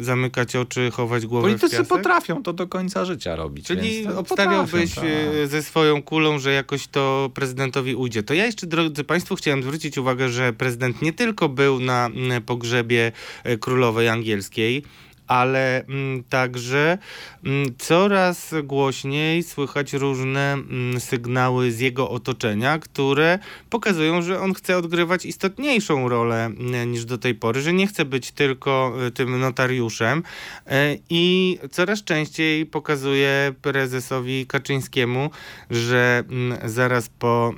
[0.00, 1.88] y, zamykać oczy, chować głowę w Politycy piasek?
[1.88, 3.66] potrafią to do końca życia robić.
[3.66, 5.04] Czyli to obstawiałbyś tak.
[5.04, 8.22] y, ze swoją kulą, że jakoś to prezydentowi ujdzie.
[8.22, 12.42] To ja jeszcze, drodzy Państwo, chciałem zwrócić uwagę, że prezydent nie tylko był na mm,
[12.42, 13.12] pogrzebie
[13.44, 14.82] e, królowej angielskiej,
[15.28, 16.98] ale mm, także
[17.44, 23.38] mm, coraz głośniej słychać różne mm, sygnały z jego otoczenia, które
[23.70, 26.50] pokazują, że on chce odgrywać istotniejszą rolę
[26.86, 30.22] niż do tej pory, że nie chce być tylko y, tym notariuszem
[30.66, 35.30] e, i coraz częściej pokazuje prezesowi Kaczyńskiemu,
[35.70, 36.24] że
[36.64, 37.54] zaraz po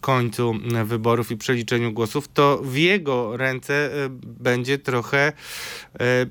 [0.00, 5.32] końcu wyborów i przeliczeniu głosów, to w jego ręce e, będzie trochę
[5.94, 6.26] e,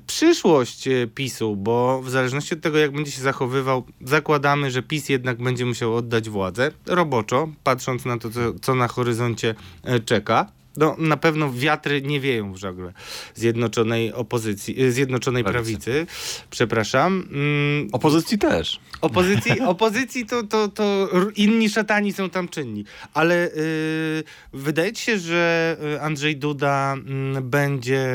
[0.66, 5.08] przyszłość e, PiSu, bo w zależności od tego, jak będzie się zachowywał, zakładamy, że PiS
[5.08, 10.46] jednak będzie musiał oddać władzę roboczo, patrząc na to, co, co na horyzoncie e, czeka.
[10.76, 12.92] No, na pewno wiatry nie wieją w żagle
[13.34, 15.90] zjednoczonej opozycji, e, zjednoczonej Prawicy.
[15.90, 16.06] prawicy,
[16.50, 17.28] przepraszam.
[17.32, 18.80] Mm, Opozycji też.
[19.00, 22.84] Opozycji, opozycji to, to, to inni szatani są tam czynni.
[23.14, 28.06] Ale y, wydaje się, że y, Andrzej Duda mm, będzie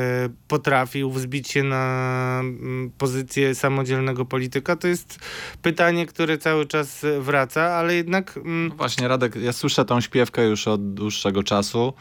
[0.48, 4.76] potrafił wzbić się na mm, pozycję samodzielnego polityka?
[4.76, 5.20] To jest
[5.62, 8.38] pytanie, które cały czas wraca, ale jednak...
[8.38, 11.94] mm, No właśnie, Radek, ja słyszę tą śpiewkę już od dłuższego czasu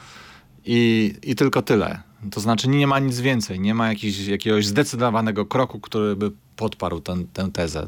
[0.73, 2.01] i, i tylko tyle.
[2.31, 3.93] To znaczy nie ma nic więcej, nie ma
[4.29, 7.87] jakiegoś zdecydowanego kroku, który by podparł tę, tę tezę.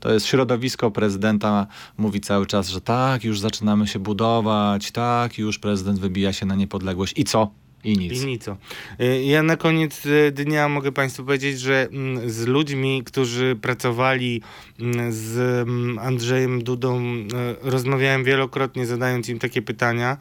[0.00, 1.66] To jest środowisko prezydenta,
[1.98, 6.54] mówi cały czas, że tak, już zaczynamy się budować, tak, już prezydent wybija się na
[6.54, 7.14] niepodległość.
[7.16, 7.50] I co?
[7.84, 8.22] I nic.
[8.22, 8.48] I nic.
[8.48, 14.42] Y, Ja na koniec y, dnia mogę Państwu powiedzieć, że mm, z ludźmi, którzy pracowali
[14.80, 17.26] mm, z mm, Andrzejem Dudą, y,
[17.62, 20.16] rozmawiałem wielokrotnie, zadając im takie pytania.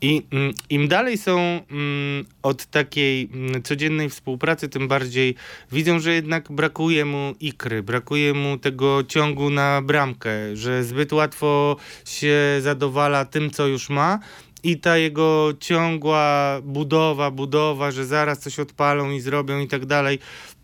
[0.00, 5.34] I mm, im dalej są mm, od takiej mm, codziennej współpracy, tym bardziej
[5.72, 11.76] widzą, że jednak brakuje mu ikry, brakuje mu tego ciągu na bramkę, że zbyt łatwo
[12.04, 14.18] się zadowala tym, co już ma.
[14.62, 20.18] I ta jego ciągła budowa, budowa, że zaraz coś odpalą i zrobią i tak dalej.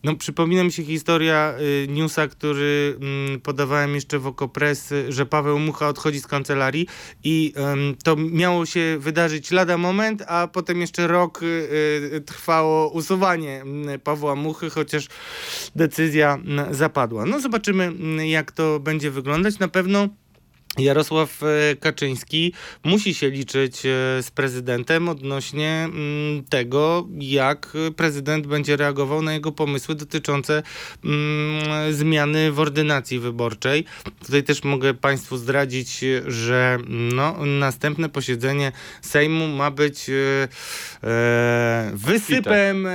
[0.04, 5.26] No, przypomina mi się historia y, newsa, który mm, podawałem jeszcze w Okopres, y, że
[5.26, 6.86] Paweł Mucha odchodzi z kancelarii
[7.24, 11.46] i ym, to miało się wydarzyć lada moment, a potem jeszcze rok y,
[12.14, 15.06] y, trwało usuwanie mm, Pawła Muchy, chociaż
[15.76, 17.26] decyzja mm, zapadła.
[17.26, 17.92] No zobaczymy,
[18.28, 19.58] jak to będzie wyglądać.
[19.58, 20.08] Na pewno
[20.78, 22.52] Jarosław e, Kaczyński
[22.84, 23.88] musi się liczyć e,
[24.22, 30.62] z prezydentem odnośnie mm, tego, jak prezydent będzie reagował na jego pomysły dotyczące
[31.04, 33.84] mm, zmiany w ordynacji wyborczej.
[34.26, 42.88] Tutaj też mogę Państwu zdradzić, że no, następne posiedzenie Sejmu ma być e, wysypem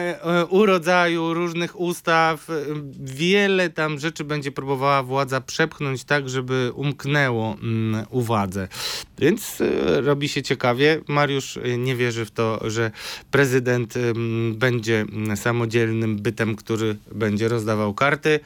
[0.50, 2.48] urodzaju różnych ustaw.
[3.00, 8.68] Wiele tam rzeczy będzie próbowała władza przepchnąć tak, żeby umknęło mm, uwadze.
[9.20, 11.02] Więc e, robi się ciekawie.
[11.08, 12.92] Mariusz e, nie wierzy w to, że
[13.32, 18.40] prezydent em, będzie mm, samodzielnym bytem, który będzie rozdawał karty.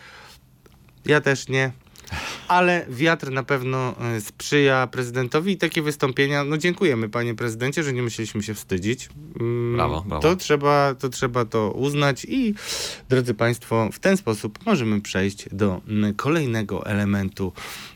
[1.06, 1.72] Ja też nie.
[2.48, 7.94] Ale wiatr na pewno e, sprzyja prezydentowi i takie wystąpienia, no dziękujemy panie prezydencie, że
[7.94, 9.10] nie musieliśmy się wstydzić.
[9.40, 10.22] Mm, Brawo, brawo.
[10.22, 12.54] To trzeba, to trzeba to uznać i
[13.10, 17.54] drodzy państwo, w ten sposób możemy przejść do mm, kolejnego elementu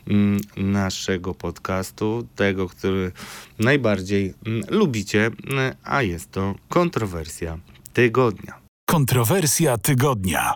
[0.08, 3.12] mm, naszego podcastu, tego, który
[3.58, 4.34] najbardziej
[4.68, 5.30] lubicie,
[5.84, 7.58] a jest to kontrowersja
[7.92, 8.54] tygodnia.
[8.86, 10.54] Kontrowersja tygodnia.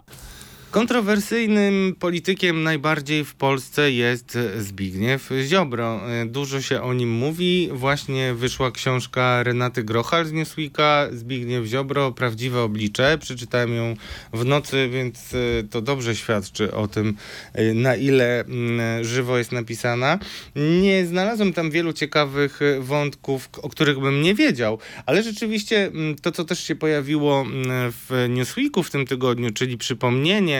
[0.70, 6.00] Kontrowersyjnym politykiem najbardziej w Polsce jest Zbigniew Ziobro.
[6.26, 7.68] Dużo się o nim mówi.
[7.72, 11.08] Właśnie wyszła książka Renaty Grochal z Newsweeka.
[11.12, 13.18] Zbigniew Ziobro, prawdziwe oblicze.
[13.18, 13.96] Przeczytałem ją
[14.32, 15.38] w nocy, więc e,
[15.70, 17.16] to dobrze świadczy o tym,
[17.52, 20.18] e, na ile mm, żywo jest napisana.
[20.56, 26.16] Nie znalazłem tam wielu ciekawych e, wątków, o których bym nie wiedział, ale rzeczywiście mm,
[26.16, 30.59] to, co też się pojawiło mm, w Newsweeku w tym tygodniu, czyli przypomnienie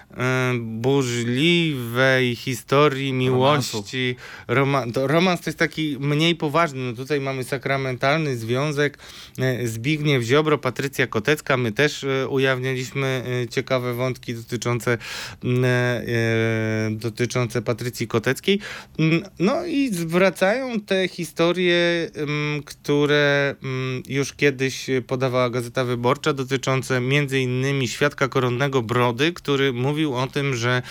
[0.59, 4.15] burzliwej historii miłości.
[4.47, 6.79] Roman, to romans to jest taki mniej poważny.
[6.79, 8.97] No tutaj mamy sakramentalny związek
[9.39, 11.57] e, Zbigniew Ziobro, Patrycja Kotecka.
[11.57, 14.97] My też e, ujawnialiśmy e, ciekawe wątki dotyczące,
[16.91, 18.59] dotyczące Patrycji Koteckiej.
[19.39, 22.11] No i zwracają te historie,
[22.65, 23.55] które
[24.07, 30.55] już kiedyś podawała Gazeta Wyborcza, dotyczące między innymi świadka koronnego Brody, który mówił o tym,
[30.55, 30.81] że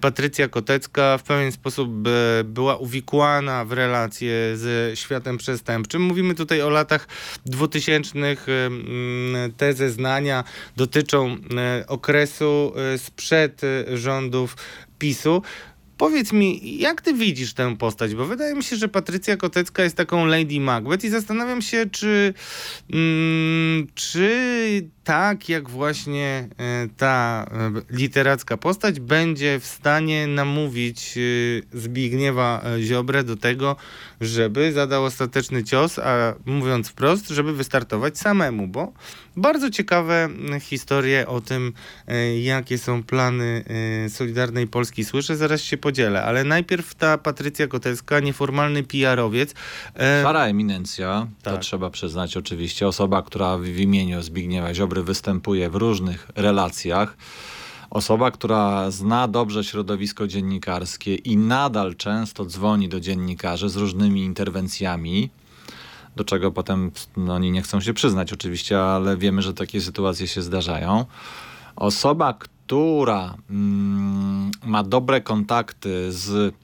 [0.00, 6.02] Patrycja Kotecka w pewien sposób e, była uwikłana w relacje ze światem przestępczym.
[6.02, 7.08] Mówimy tutaj o latach
[7.46, 8.18] 2000.
[8.18, 10.44] mm, Te zeznania
[10.76, 14.56] dotyczą e, okresu e, sprzed e, rządów
[14.98, 15.42] PiSu.
[16.00, 18.14] Powiedz mi, jak ty widzisz tę postać?
[18.14, 22.34] Bo wydaje mi się, że Patrycja Kotecka jest taką Lady Macbeth i zastanawiam się, czy,
[22.92, 24.30] mm, czy
[25.04, 33.24] tak jak właśnie e, ta e, literacka postać będzie w stanie namówić e, Zbigniewa Ziobrę
[33.24, 33.76] do tego,
[34.20, 38.92] żeby zadał ostateczny cios, a mówiąc wprost, żeby wystartować samemu, bo
[39.40, 41.72] bardzo ciekawe mm, historie o tym,
[42.08, 43.64] e, jakie są plany
[44.04, 49.54] e, Solidarnej Polski słyszę, zaraz się podzielę, ale najpierw ta Patrycja Kotecka, nieformalny PR-owiec.
[49.94, 51.60] e, Szara eminencja, to Tak.
[51.60, 52.86] trzeba przyznać oczywiście.
[52.86, 57.16] Osoba, która w w imieniu Zbigniewa Ziobry występuje w różnych relacjach.
[57.90, 65.30] Osoba, która zna dobrze środowisko dziennikarskie i nadal często dzwoni do dziennikarzy z różnymi interwencjami,
[66.16, 70.26] do czego potem no, oni nie chcą się przyznać oczywiście, ale wiemy, że takie sytuacje
[70.26, 71.04] się zdarzają.
[71.76, 76.54] Osoba, która mm, ma dobre kontakty z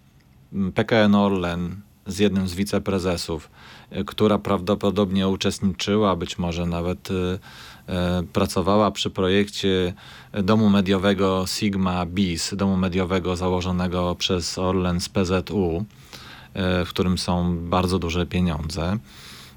[0.53, 3.51] mm, PKN Orlen, z jednym z wiceprezesów,
[3.93, 9.95] y, która prawdopodobnie uczestniczyła, być może nawet y, y, pracowała przy projekcie
[10.33, 15.85] domu mediowego Sigma BIS, domu mediowego założonego przez Orlen z PZU,
[16.81, 18.99] y, w którym są bardzo duże pieniądze.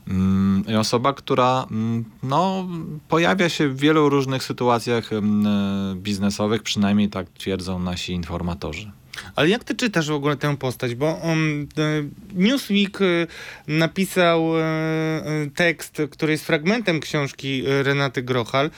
[0.09, 2.67] Mm, Osoba, która mm, no,
[3.07, 8.91] pojawia się w wielu różnych sytuacjach mm, y, biznesowych, przynajmniej tak twierdzą nasi informatorzy.
[9.35, 10.95] Ale jak ty czytasz w ogóle tę postać?
[10.95, 11.81] Bo um, e,
[12.33, 13.05] Newsweek e,
[13.67, 14.63] napisał e,
[15.55, 18.69] tekst, który jest fragmentem książki Renaty Grochal.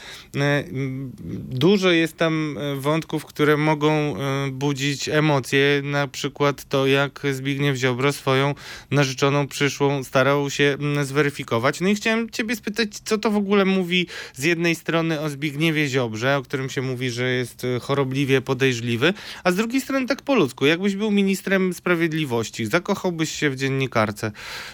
[1.49, 4.15] Dużo jest tam wątków, które mogą
[4.51, 5.81] budzić emocje.
[5.83, 8.55] Na przykład to, jak Zbigniew Ziobro swoją
[8.91, 11.81] narzeczoną przyszłą starał się zweryfikować.
[11.81, 15.87] No i chciałem ciebie spytać, co to w ogóle mówi z jednej strony o Zbigniewie
[15.87, 20.30] Ziobrze, o którym się mówi, że jest chorobliwie podejrzliwy, a z drugiej strony tak po
[20.35, 20.65] ludzku.
[20.65, 24.31] Jakbyś był ministrem sprawiedliwości, zakochałbyś się w dziennikarce.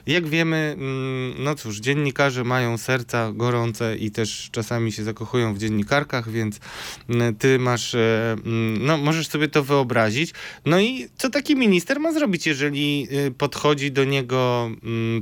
[0.08, 5.58] Jak wiemy, mm, no cóż, dziennikarze mają serca gorące i też czasami się zakochują w
[5.58, 6.60] dziennikarkach, więc
[7.10, 10.34] mm, ty masz, e, mm, no możesz sobie to wyobrazić.
[10.66, 14.72] No i co taki minister ma zrobić, jeżeli y, podchodzi do niego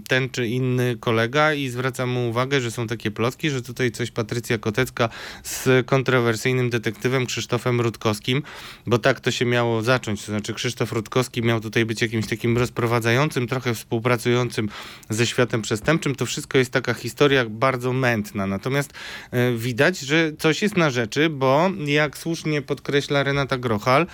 [0.07, 4.11] ten czy inny kolega i zwraca mu uwagę, że są takie plotki, że tutaj coś
[4.11, 5.09] Patrycja Kotecka
[5.43, 8.43] z kontrowersyjnym detektywem Krzysztofem Rutkowskim,
[8.85, 10.24] bo tak to się miało zacząć.
[10.25, 14.69] To znaczy Krzysztof Rutkowski miał tutaj być jakimś takim rozprowadzającym, trochę współpracującym
[15.09, 16.15] ze światem przestępczym.
[16.15, 18.47] To wszystko jest taka historia bardzo mętna.
[18.47, 18.93] Natomiast
[19.31, 24.07] e, widać, że coś jest na rzeczy, bo jak słusznie podkreśla Renata Grochal,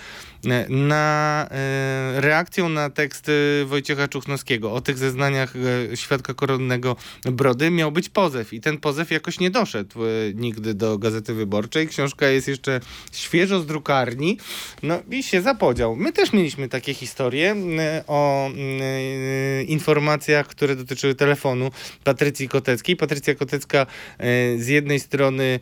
[0.68, 5.54] na e, reakcją na tekst e, Wojciecha Czuchnowskiego o tych zeznaniach
[5.92, 10.74] e, świadka koronnego Brody miał być pozew i ten pozew jakoś nie doszedł e, nigdy
[10.74, 11.88] do Gazety Wyborczej.
[11.88, 12.80] Książka jest jeszcze
[13.12, 14.38] świeżo z drukarni,
[14.82, 15.96] no i się zapodział.
[15.96, 21.70] My też mieliśmy takie historie e, o e, informacjach, które dotyczyły telefonu
[22.04, 22.96] Patrycji Koteckiej.
[22.96, 23.86] Patrycja Kotecka
[24.18, 25.60] e, z jednej strony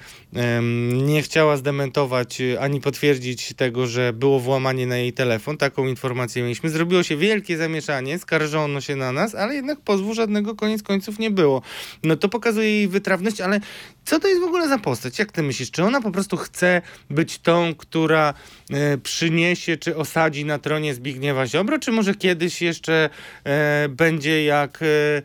[0.93, 5.57] nie chciała zdementować e, ani potwierdzić tego, że było włamanie na jej telefon.
[5.57, 6.71] Taką informację mieliśmy.
[6.71, 11.31] Zrobiło się wielkie zamieszanie, skarżono się na nas, ale jednak pozwu żadnego koniec końców nie
[11.31, 11.63] było.
[12.05, 13.61] No to pokazuje jej wytrawność, ale
[14.05, 15.19] co to jest w ogóle za postać?
[15.19, 15.71] Jak ty myślisz?
[15.71, 18.35] Czy ona po prostu chce być tą, która
[18.71, 23.11] e, przyniesie czy osadzi na tronie Zbigniewa Ziobro, czy może kiedyś jeszcze
[23.45, 25.23] e, będzie jak e,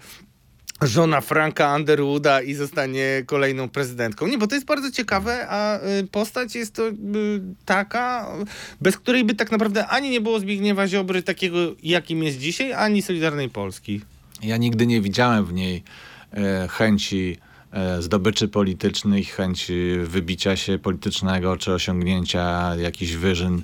[0.82, 4.28] żona Franka Underwooda i zostanie kolejną prezydentką.
[4.28, 6.94] Nie, bo to jest bardzo ciekawe, a y, postać jest to y,
[7.66, 8.28] taka,
[8.82, 13.02] bez której by tak naprawdę ani nie było Zbigniewa Ziobry takiego, jakim jest dzisiaj, ani
[13.02, 14.02] Solidarnej Polski.
[14.44, 15.84] Ja nigdy nie widziałem w niej
[16.34, 17.38] e, chęci
[17.72, 23.62] e, zdobyczy politycznych, chęci wybicia się politycznego czy osiągnięcia jakichś wyżyn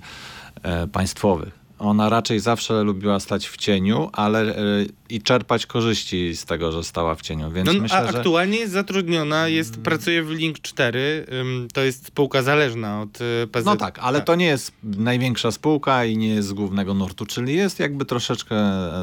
[0.64, 1.61] e, państwowych.
[1.82, 4.62] Ona raczej zawsze lubiła stać w cieniu, ale e,
[5.10, 7.52] i czerpać korzyści z tego, że stała w cieniu.
[7.52, 11.82] Więc No, myślę, a że aktualnie jest zatrudniona, jest, pracuje w Link 4, ym, to
[11.82, 13.66] jest spółka zależna od y, PZ.
[13.66, 17.56] No tak, ale to nie jest największa spółka i nie jest z głównego nurtu, czyli
[17.56, 18.56] jest jakby troszeczkę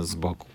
[0.03, 0.47] z boku.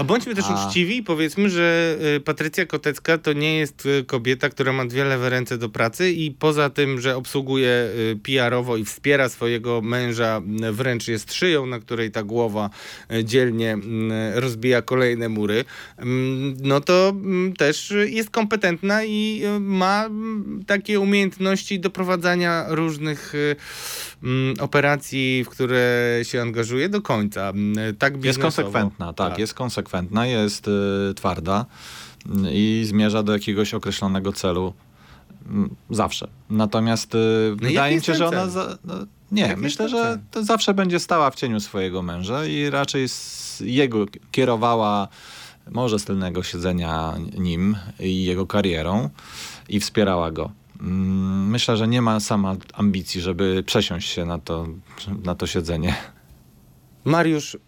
[0.00, 4.04] A bądźmy też A- uczciwi i powiedzmy, że y, Patrycja Kotecka to nie jest y,
[4.04, 8.76] kobieta, która ma dwie lewe ręce do pracy i poza tym, że obsługuje y, PR-owo
[8.76, 10.40] i wspiera swojego męża,
[10.72, 12.70] wręcz jest szyją, na której ta głowa
[13.24, 13.76] dzielnie
[14.36, 15.64] y, rozbija kolejne mury,
[15.96, 23.32] mm, no to mm, też jest kompetentna i ma mm, takie umiejętności doprowadzania różnych
[24.22, 27.48] mm, operacji, w które się angażuje do końca.
[27.48, 29.89] Mm, Tak Jest konsekwentna, tak, jest konsekwentna,
[30.24, 31.66] jest y, twarda
[32.26, 34.72] y, i zmierza do jakiegoś określonego celu
[35.46, 36.28] mm, zawsze.
[36.50, 37.18] Natomiast y,
[37.56, 38.48] wydaje jaki mi się, że ona...
[38.48, 38.94] Za, no,
[39.32, 44.06] nie, jest myślę, że zawsze będzie stała w cieniu swojego męża i raczej z jego
[44.30, 45.08] kierowała
[45.70, 49.10] może z tylnego siedzenia nim i jego karierą
[49.68, 50.50] i wspierała go.
[50.80, 54.66] Mm, Myślę, że nie ma sama ambicji, żeby przesiąść się na to,
[55.24, 55.94] na to siedzenie.
[57.04, 57.58] Mariusz, y,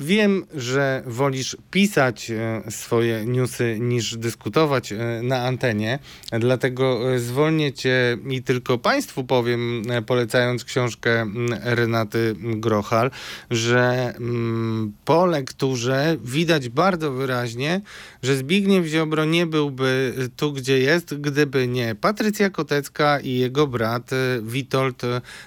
[0.00, 5.98] wiem, że wolisz pisać y, swoje newsy niż dyskutować y, na antenie,
[6.32, 13.10] dlatego y, zwolnię cię i tylko Państwu powiem, polecając książkę mm, Renaty Grochal,
[13.50, 17.80] że mm, po lekturze widać bardzo wyraźnie,
[18.22, 24.10] że Zbigniew Ziobro nie byłby tu, gdzie jest, gdyby nie Patrycja Kotecka i jego brat
[24.42, 25.02] Witold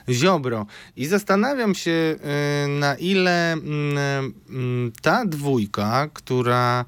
[0.09, 0.65] Ziobro.
[0.95, 2.15] I zastanawiam się,
[2.67, 4.33] na ile mm,
[5.01, 6.85] ta dwójka, która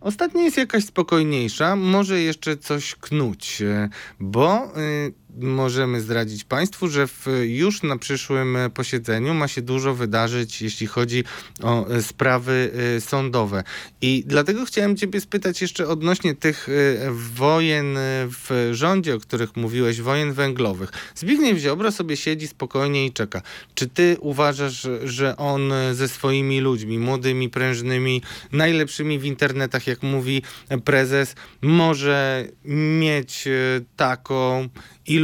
[0.00, 3.88] ostatnio jest jakaś spokojniejsza, może jeszcze coś knuć, y,
[4.20, 9.94] bo y, możemy zdradzić Państwu, że w, już na przyszłym e, posiedzeniu ma się dużo
[9.94, 11.24] wydarzyć, jeśli chodzi
[11.62, 13.64] o e, sprawy e, sądowe.
[14.00, 16.68] I dlatego chciałem Ciebie spytać jeszcze odnośnie tych
[17.10, 17.96] wojen
[18.28, 20.90] w rządzie, o których mówiłeś, wojen węglowych.
[21.14, 23.42] Zbigniew Ziobro sobie siedzi spokojnie i czeka.
[23.74, 28.22] Czy Ty uważasz, że on ze swoimi ludźmi, młodymi, prężnymi,
[28.52, 30.42] najlepszymi w internetach, jak mówi
[30.84, 33.48] prezes, może mieć
[33.96, 34.68] taką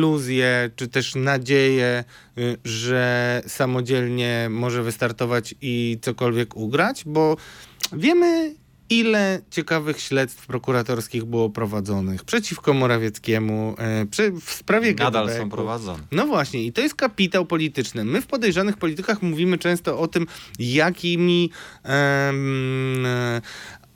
[0.01, 2.05] iluzję, czy też nadzieję,
[2.38, 7.36] y, że samodzielnie może wystartować i cokolwiek ugrać, bo
[7.92, 8.55] wiemy,
[8.90, 15.42] ile ciekawych śledztw prokuratorskich było prowadzonych przeciwko Morawieckiemu, e, przy, w sprawie Nadal GetBacku.
[15.42, 16.03] są prowadzone.
[16.12, 18.05] No właśnie, i to jest kapitał polityczny.
[18.05, 20.26] My w podejrzanych politykach mówimy często o tym,
[20.59, 21.51] jakimi
[21.82, 23.07] em,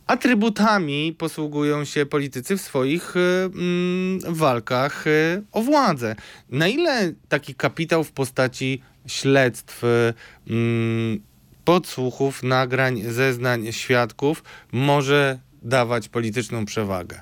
[0.07, 6.17] atrybutami posługują się politycy w swoich e, mm, walkach e, o władzę.
[6.51, 10.15] Na ile taki kapitał w postaci śledztw, e,
[10.51, 11.21] mm,
[11.65, 14.43] podsłuchów, nagrań, zeznań świadków
[14.73, 17.21] może dawać polityczną przewagę?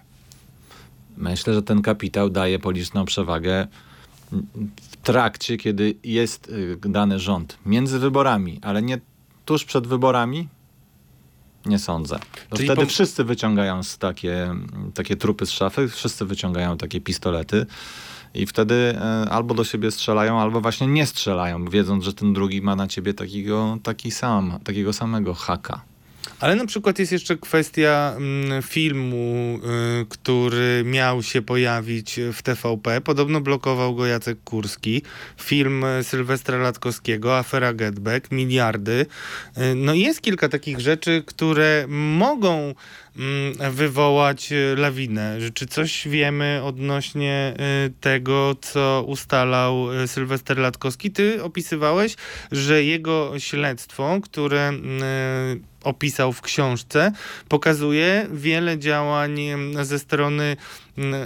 [1.16, 3.66] Myślę, że ten kapitał daje polityczną przewagę
[4.76, 7.58] w trakcie, kiedy jest y, dany rząd.
[7.66, 8.98] Między wyborami, ale nie
[9.44, 10.48] tuż przed wyborami?
[11.66, 12.18] Nie sądzę.
[12.50, 14.54] To Czyli wtedy pom- wszyscy wyciągają z takie,
[14.94, 17.66] takie trupy z szafy, wszyscy wyciągają takie pistolety
[18.34, 22.62] i wtedy e, albo do siebie strzelają, albo właśnie nie strzelają, wiedząc, że ten drugi
[22.62, 25.82] ma na ciebie takiego, taki sam, takiego samego haka.
[26.42, 29.58] Ale na przykład jest jeszcze kwestia mm, filmu,
[30.02, 33.00] y, który miał się pojawić w TVP.
[33.00, 35.02] Podobno blokował go Jacek Kurski.
[35.40, 39.06] Film y, Sylwestra Latkowskiego, Afera Getback, miliardy.
[39.58, 42.74] Y, no i jest kilka takich rzeczy, które mogą
[43.70, 45.38] wywołać y, lawinę.
[45.54, 47.54] Czy coś wiemy odnośnie
[47.86, 51.10] y, tego, co ustalał y, Sylwester Latkowski?
[51.10, 52.16] Ty opisywałeś,
[52.52, 57.12] że jego śledztwo, które y, opisał w książce,
[57.48, 60.56] pokazuje wiele działań em, ze strony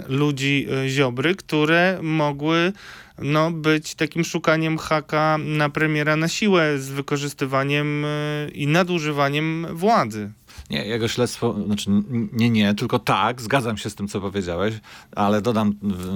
[0.07, 2.73] ludzi Ziobry, które mogły
[3.17, 8.05] no, być takim szukaniem haka na premiera na siłę z wykorzystywaniem
[8.53, 10.31] i nadużywaniem władzy.
[10.69, 11.89] Nie, jego śledztwo, znaczy
[12.33, 14.73] nie, nie, tylko tak, zgadzam się z tym, co powiedziałeś,
[15.15, 15.73] ale dodam,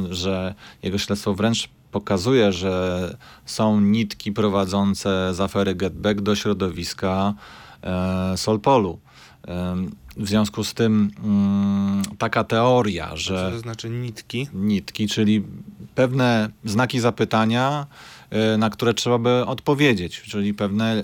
[0.10, 7.34] że jego śledztwo wręcz pokazuje, że są nitki prowadzące z afery Getback do środowiska
[7.84, 9.00] e, Solpolu.
[9.48, 14.48] Em, w związku z tym mm, taka teoria, Co że to znaczy nitki?
[14.54, 15.44] nitki, czyli
[15.96, 17.86] pewne znaki zapytania,
[18.30, 21.04] e, na które trzeba by odpowiedzieć, czyli pewne e,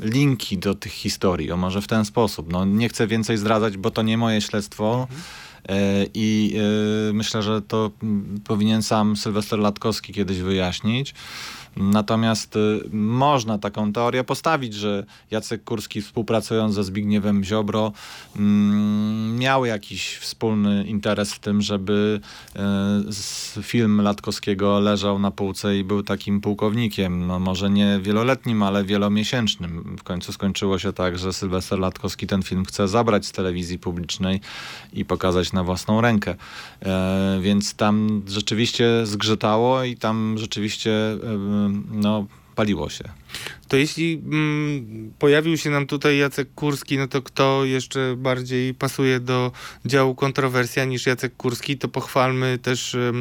[0.00, 2.52] linki do tych historii, o może w ten sposób.
[2.52, 5.08] No, nie chcę więcej zdradzać, bo to nie moje śledztwo.
[6.14, 6.58] I
[7.12, 11.14] myślę, że to mm, powinien sam Sylwester Latkowski kiedyś wyjaśnić.
[11.76, 17.92] Natomiast y, można taką teorię postawić, że Jacek Kurski współpracując ze Zbigniewem Ziobro
[18.36, 22.20] mm, miał jakiś wspólny interes w tym, żeby
[23.58, 27.26] y, film Latkowskiego leżał na półce i był takim pułkownikiem.
[27.26, 29.96] No może nie wieloletnim, ale wielomiesięcznym.
[29.98, 34.40] W końcu skończyło się tak, że Sylwester Latkowski ten film chce zabrać z telewizji publicznej
[34.92, 36.34] i pokazać na własną rękę.
[36.82, 43.04] E, więc tam rzeczywiście zgrzytało i tam rzeczywiście e, no, paliło się.
[43.68, 49.20] To jeśli mm, pojawił się nam tutaj Jacek Kurski, no to kto jeszcze bardziej pasuje
[49.20, 49.52] do
[49.84, 53.12] działu kontrowersja niż Jacek Kurski, to pochwalmy też e,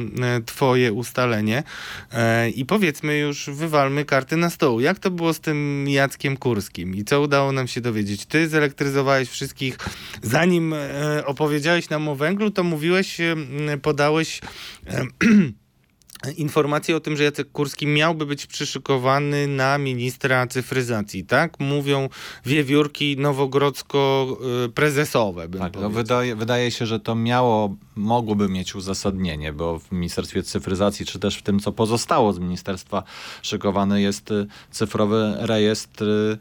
[0.46, 1.64] twoje ustalenie
[2.12, 4.80] e, i powiedzmy już, wywalmy karty na stół.
[4.80, 8.26] Jak to było z tym Jackiem Kurskim i co udało nam się dowiedzieć?
[8.26, 9.78] Ty zelektryzowałeś wszystkich,
[10.22, 13.36] zanim e, opowiedziałeś nam o węglu, to mówiłeś, e,
[13.82, 14.42] podałeś
[16.38, 21.60] informacje o tym, że Jacek Kurski miałby być przyszykowany na ministra cyfryzacji, tak?
[21.60, 22.10] Mówią
[22.46, 25.60] wiewiórki nowogrodzko-prezesowe.
[25.60, 31.06] tak, no wydaje, wydaje się, że to miało, mogłoby mieć uzasadnienie, bo w Ministerstwie Cyfryzacji,
[31.06, 33.04] czy też w tym, co pozostało z ministerstwa,
[33.42, 36.38] szykowany jest y, cyfrowy rejestr y,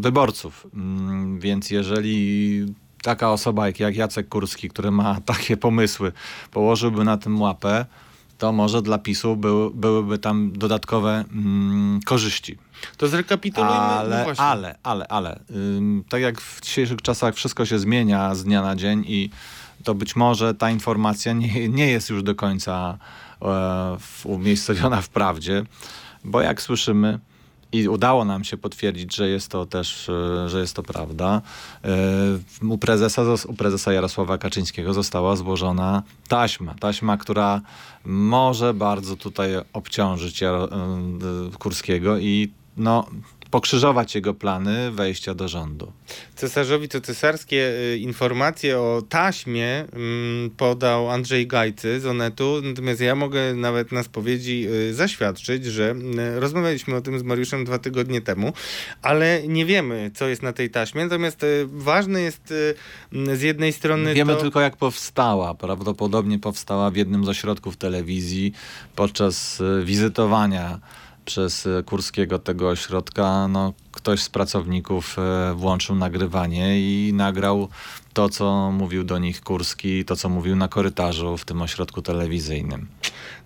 [0.00, 0.66] wyborców.
[0.74, 2.66] Mm, więc jeżeli
[3.02, 6.12] taka osoba jak Jacek Kurski, który ma takie pomysły,
[6.50, 7.86] położyłby na tym łapę,
[8.38, 12.58] to może dla PiSu był, byłyby tam dodatkowe mm, korzyści.
[12.96, 13.74] To zrekapitulujmy.
[13.74, 15.40] Ale, no ale, ale, ale.
[15.50, 19.30] Ym, tak jak w dzisiejszych czasach wszystko się zmienia z dnia na dzień i
[19.84, 22.98] to być może ta informacja nie, nie jest już do końca
[23.42, 25.64] e, umiejscowiona w prawdzie,
[26.24, 27.18] bo jak słyszymy,
[27.74, 31.42] i udało nam się potwierdzić, że jest to też, e, że jest to prawda.
[31.84, 36.74] E, u prezesa, u prezesa Jarosława Kaczyńskiego została złożona taśma.
[36.74, 37.60] Taśma, która
[38.04, 40.50] może bardzo tutaj obciążyć e,
[41.58, 43.06] Kurskiego i no,
[43.54, 45.92] pokrzyżować jego plany wejścia do rządu.
[46.34, 53.14] Cesarzowi to cesarskie y, informacje o taśmie mm, podał Andrzej Gajcy z Onetu, natomiast ja
[53.14, 55.94] mogę nawet na spowiedzi y, zaświadczyć, że
[56.36, 58.52] y, rozmawialiśmy o tym z Mariuszem dwa tygodnie temu,
[59.02, 62.54] ale nie wiemy, co jest na tej taśmie, natomiast ważne jest
[63.34, 64.40] z jednej strony Wiemy to...
[64.40, 65.54] tylko, jak powstała.
[65.54, 68.52] Prawdopodobnie powstała w jednym z ośrodków telewizji
[68.96, 70.80] podczas wizytowania
[71.24, 77.68] przez e, Kurskiego tego ośrodka, no, ktoś z pracowników e, włączył nagrywanie i nagrał
[78.14, 82.86] to, co mówił do nich Kurski, to, co mówił na korytarzu w tym ośrodku telewizyjnym.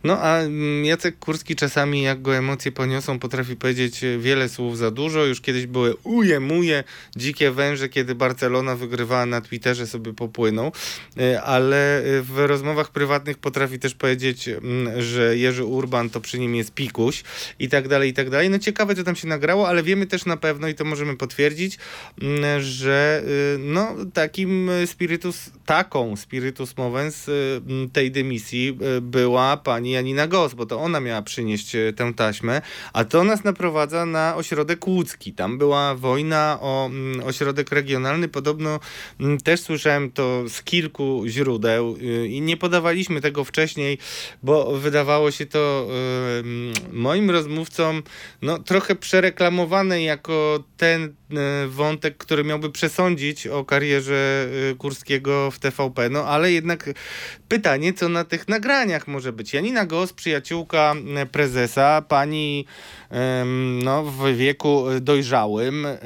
[0.05, 4.91] No a mm, Jacek Kurski czasami, jak go emocje poniosą, potrafi powiedzieć wiele słów za
[4.91, 5.25] dużo.
[5.25, 6.85] Już kiedyś były uje, muje,
[7.17, 10.73] dzikie węże, kiedy Barcelona wygrywała na Twitterze, sobie popłynął.
[11.17, 16.55] E, ale w rozmowach prywatnych potrafi też powiedzieć, mm, że Jerzy Urban to przy nim
[16.55, 17.25] jest pikuś
[17.59, 18.51] i tak dalej, i tak dalej.
[18.51, 21.79] No ciekawe, co tam się nagrało, ale wiemy też na pewno i to możemy potwierdzić,
[22.23, 23.23] mm, że
[23.57, 27.61] y, no takim spiritus, taką spiritus movens y,
[27.93, 32.63] tej dymisji y, była pani Janina Gos, bo to ona miała przynieść tę taśmę,
[32.93, 35.33] a to nas naprowadza na ośrodek łódzki.
[35.33, 38.81] Tam była wojna o mm, ośrodek regionalny, podobno
[39.21, 43.99] mm, też słyszałem to z kilku źródeł y, i nie podawaliśmy tego wcześniej,
[44.43, 45.89] bo wydawało się to
[46.41, 48.03] y, moim rozmówcom
[48.43, 51.17] no, trochę przereklamowane jako jako ten
[51.69, 54.49] wątek, który miałby przesądzić o karierze
[54.79, 56.91] Kurskiego w TVP, no ale jednak
[57.49, 59.55] pytanie, co na tych nagraniach może być.
[59.55, 62.67] Janina Gos, przyjaciółka e, prezesa, pani
[63.85, 65.99] no, w wieku dojrzałym, e,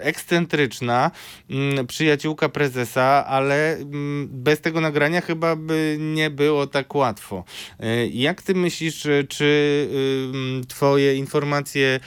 [0.00, 1.10] ekscentryczna,
[1.50, 7.44] mm, przyjaciółka prezesa, ale mm, bez tego nagrania chyba by nie było tak łatwo.
[7.80, 9.88] E, jak ty myślisz, czy
[10.68, 12.00] twoje informacje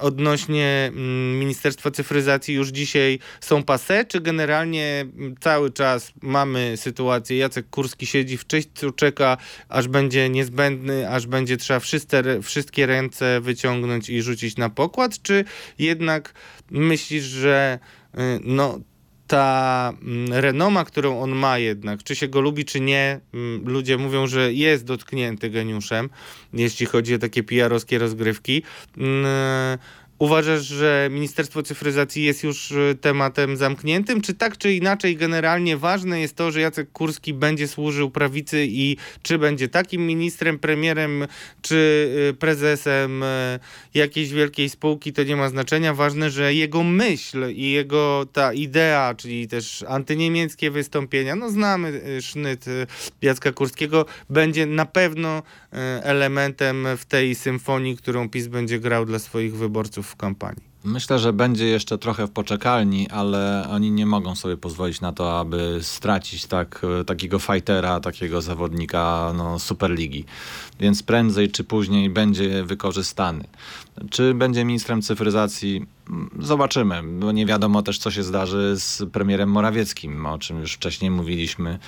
[0.00, 0.92] odnośnie
[1.34, 5.06] Ministerstwa Cyfryzacji już dzisiaj są pase, czy generalnie
[5.40, 9.36] cały czas mamy sytuację, Jacek Kurski siedzi w czyśćcu, czeka,
[9.68, 15.44] aż będzie niezbędny, aż będzie trzeba wszystkie, wszystkie ręce wyciągnąć i rzucić na pokład, czy
[15.78, 16.34] jednak
[16.70, 17.78] myślisz, że
[18.14, 18.80] y, no,
[19.26, 23.98] ta mm, renoma, którą on ma jednak, czy się go lubi, czy nie, mm, ludzie
[23.98, 26.10] mówią, że jest dotknięty geniuszem,
[26.52, 28.62] jeśli chodzi o takie PR-owskie rozgrywki.
[30.18, 34.20] Uważasz, że Ministerstwo Cyfryzacji jest już y, tematem zamkniętym?
[34.20, 38.96] Czy tak czy inaczej generalnie ważne jest to, że Jacek Kurski będzie służył prawicy i
[39.22, 41.26] czy będzie takim ministrem, premierem,
[41.62, 43.60] czy y, prezesem y,
[43.94, 45.94] jakiejś wielkiej spółki, to nie ma znaczenia.
[45.94, 52.64] Ważne, że jego myśl i jego ta idea, czyli też antyniemieckie wystąpienia, no znamy sznyt
[53.22, 55.42] Jacka Kurskiego, będzie na pewno
[56.02, 60.68] elementem w tej symfonii, którą PiS będzie grał dla swoich wyborców w kampanii.
[60.84, 65.40] Myślę, że będzie jeszcze trochę w poczekalni, ale oni nie mogą sobie pozwolić na to,
[65.40, 70.24] aby stracić tak, takiego fightera, takiego zawodnika no, Superligi.
[70.80, 73.44] Więc prędzej czy później będzie wykorzystany.
[74.10, 75.86] Czy będzie ministrem cyfryzacji?
[76.38, 81.10] Zobaczymy, bo nie wiadomo też, co się zdarzy z premierem Morawieckim, o czym już wcześniej
[81.10, 81.78] mówiliśmy.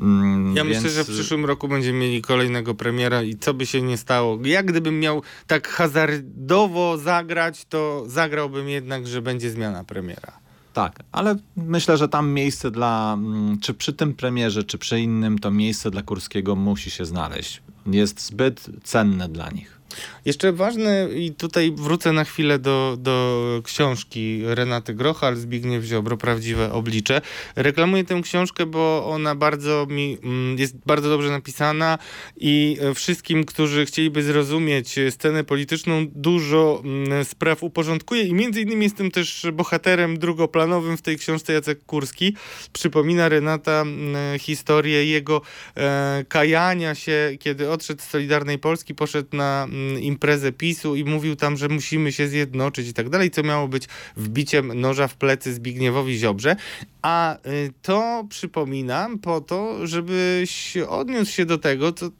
[0.00, 0.76] Mm, ja Więc...
[0.76, 4.38] myślę, że w przyszłym roku będziemy mieli kolejnego premiera i co by się nie stało.
[4.44, 10.46] Jak gdybym miał tak hazardowo zagrać, to zagrałbym jednak, że będzie zmiana premiera.
[10.72, 15.38] Tak, ale myślę, że tam miejsce dla, mm, czy przy tym premierze, czy przy innym,
[15.38, 17.62] to miejsce dla Kurskiego musi się znaleźć.
[17.86, 19.75] Jest zbyt cenne dla nich.
[20.24, 26.72] Jeszcze ważne, i tutaj wrócę na chwilę do, do książki Renaty Grochal, Zbigniew Ziobro, Prawdziwe
[26.72, 27.20] Oblicze.
[27.56, 31.98] Reklamuję tę książkę, bo ona bardzo mi, mm, jest bardzo dobrze napisana
[32.36, 39.10] i wszystkim, którzy chcieliby zrozumieć scenę polityczną, dużo mm, spraw uporządkuje i między innymi jestem
[39.10, 42.36] też bohaterem drugoplanowym w tej książce Jacek Kurski.
[42.72, 45.42] Przypomina Renata mm, historię jego
[45.76, 49.66] e, kajania się, kiedy odszedł z Solidarnej Polski, poszedł na
[50.00, 53.84] imprezę PiSu i mówił tam, że musimy się zjednoczyć i tak dalej, co miało być
[54.16, 56.56] wbiciem noża w plecy Zbigniewowi Ziobrze.
[57.02, 62.10] A y, to przypominam po to, żebyś odniósł się do tego, co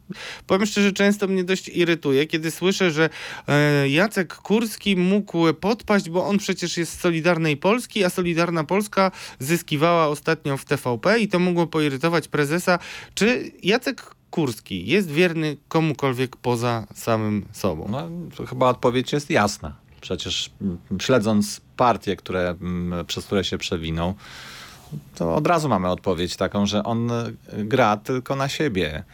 [0.47, 3.11] powiem szczerze, często mnie dość irytuje, kiedy słyszę, że
[3.49, 9.11] e, Jacek Kurski mógł podpaść, bo on przecież jest z Solidarnej Polski, a Solidarna Polska
[9.39, 12.79] zyskiwała ostatnio w TVP i to mogło poirytować prezesa.
[13.15, 17.89] Czy Jacek Kurski jest wierny komukolwiek poza samym sobą?
[17.91, 18.09] No,
[18.47, 19.73] chyba odpowiedź jest jasna.
[20.01, 20.51] Przecież
[21.01, 22.55] śledząc partie, które,
[23.07, 24.15] przez które się przewinął,
[25.15, 27.11] to od razu mamy odpowiedź taką, że on
[27.53, 29.05] gra tylko na siebie.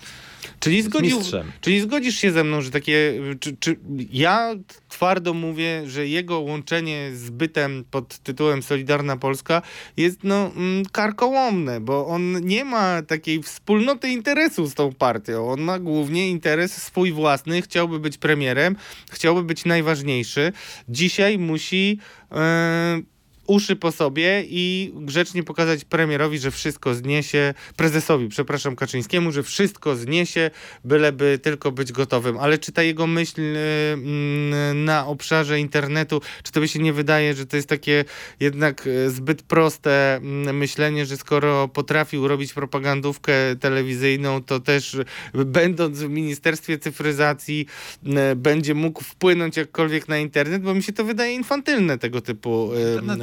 [0.60, 1.20] Czyli, zgodził,
[1.60, 3.14] czyli zgodzisz się ze mną, że takie.
[3.40, 3.76] Czy, czy,
[4.12, 4.54] ja
[4.88, 9.62] twardo mówię, że jego łączenie z bytem pod tytułem Solidarna Polska
[9.96, 15.50] jest no, mm, karkołomne, bo on nie ma takiej wspólnoty interesu z tą partią.
[15.50, 18.76] On ma głównie interes swój własny, chciałby być premierem,
[19.10, 20.52] chciałby być najważniejszy.
[20.88, 21.98] Dzisiaj musi.
[22.30, 23.11] Yy,
[23.46, 29.96] uszy po sobie i grzecznie pokazać premierowi, że wszystko zniesie, prezesowi, przepraszam, Kaczyńskiemu, że wszystko
[29.96, 30.50] zniesie,
[30.84, 32.38] byleby tylko być gotowym.
[32.38, 33.56] Ale czy ta jego myśl y,
[33.92, 38.04] mm, na obszarze internetu, czy to by się nie wydaje, że to jest takie
[38.40, 44.96] jednak y, zbyt proste mm, myślenie, że skoro potrafił robić propagandówkę telewizyjną, to też
[45.34, 47.66] będąc w Ministerstwie Cyfryzacji
[48.06, 52.70] y, będzie mógł wpłynąć jakkolwiek na internet, bo mi się to wydaje infantylne tego typu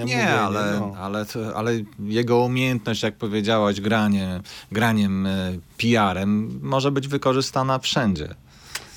[0.10, 0.96] nie, ale, no.
[1.00, 4.42] ale, ale jego umiejętność, jak powiedziałaś, granie,
[4.72, 8.36] graniem e, PR-em może być wykorzystana wszędzie.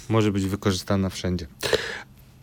[0.09, 1.47] Może być wykorzystana wszędzie.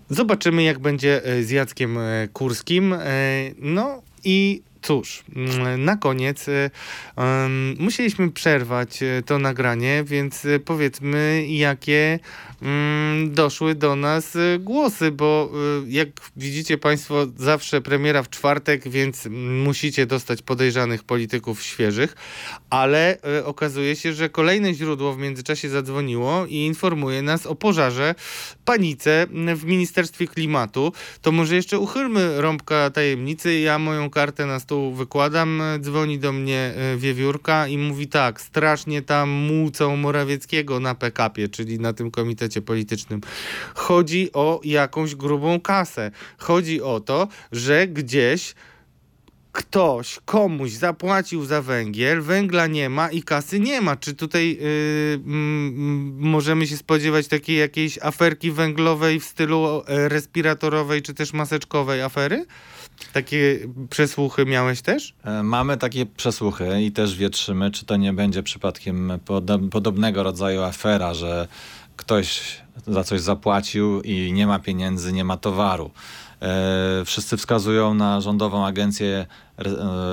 [0.10, 2.96] Zobaczymy, jak będzie e, z Jackiem e, Kurskim.
[3.60, 6.46] No i Cóż, mm, na koniec
[7.16, 12.20] um, musieliśmy przerwać to nagranie, więc powiedzmy, jakie
[12.62, 15.52] Mm, doszły do nas y, głosy, bo
[15.86, 16.08] y, jak
[16.38, 19.28] widzicie Państwo, zawsze premiera w czwartek, więc
[19.66, 22.16] musicie dostać podejrzanych polityków świeżych,
[22.70, 28.16] ale y, okazuje się, że kolejne źródło w międzyczasie zadzwoniło i informuje nas o pożarze,
[28.66, 30.94] panice w Ministerstwie Klimatu.
[31.22, 33.60] To może jeszcze uchylmy rąbka tajemnicy.
[33.60, 39.30] Ja moją kartę na stół wykładam, dzwoni do mnie wiewiórka i mówi tak, strasznie tam
[39.30, 43.22] mucą Morawieckiego na PKP, czyli na tym komitecie politycznym.
[43.76, 46.12] Chodzi o jakąś grubą kasę.
[46.38, 48.56] Chodzi o to, że gdzieś
[49.52, 53.96] ktoś komuś zapłacił za węgiel, węgla nie ma i kasy nie ma.
[53.96, 55.20] Czy tutaj yy,
[56.18, 62.46] możemy się spodziewać takiej jakiejś aferki węglowej w stylu e, respiratorowej czy też maseczkowej afery?
[63.14, 65.14] Takie przesłuchy miałeś też?
[65.24, 69.12] E, mamy takie przesłuchy i też wietrzymy, czy to nie będzie przypadkiem
[69.72, 71.48] podobnego rodzaju afera, że
[71.96, 75.92] ktoś za coś zapłacił i nie ma pieniędzy, nie ma towaru.
[76.42, 79.26] E, wszyscy wskazują na Rządową Agencję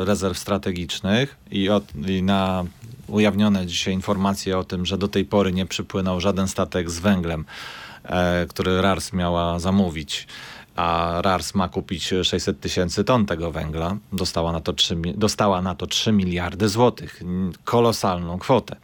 [0.05, 2.65] Rezerw Strategicznych i, od, i na
[3.07, 7.45] ujawnione dzisiaj informacje o tym, że do tej pory nie przypłynął żaden statek z węglem,
[8.05, 10.27] e, który RARS miała zamówić.
[10.77, 13.97] A RARS ma kupić 600 tysięcy ton tego węgla.
[14.13, 17.23] Dostała na, to 3, mi- dostała na to 3 miliardy złotych.
[17.65, 18.77] Kolosalną kwotę.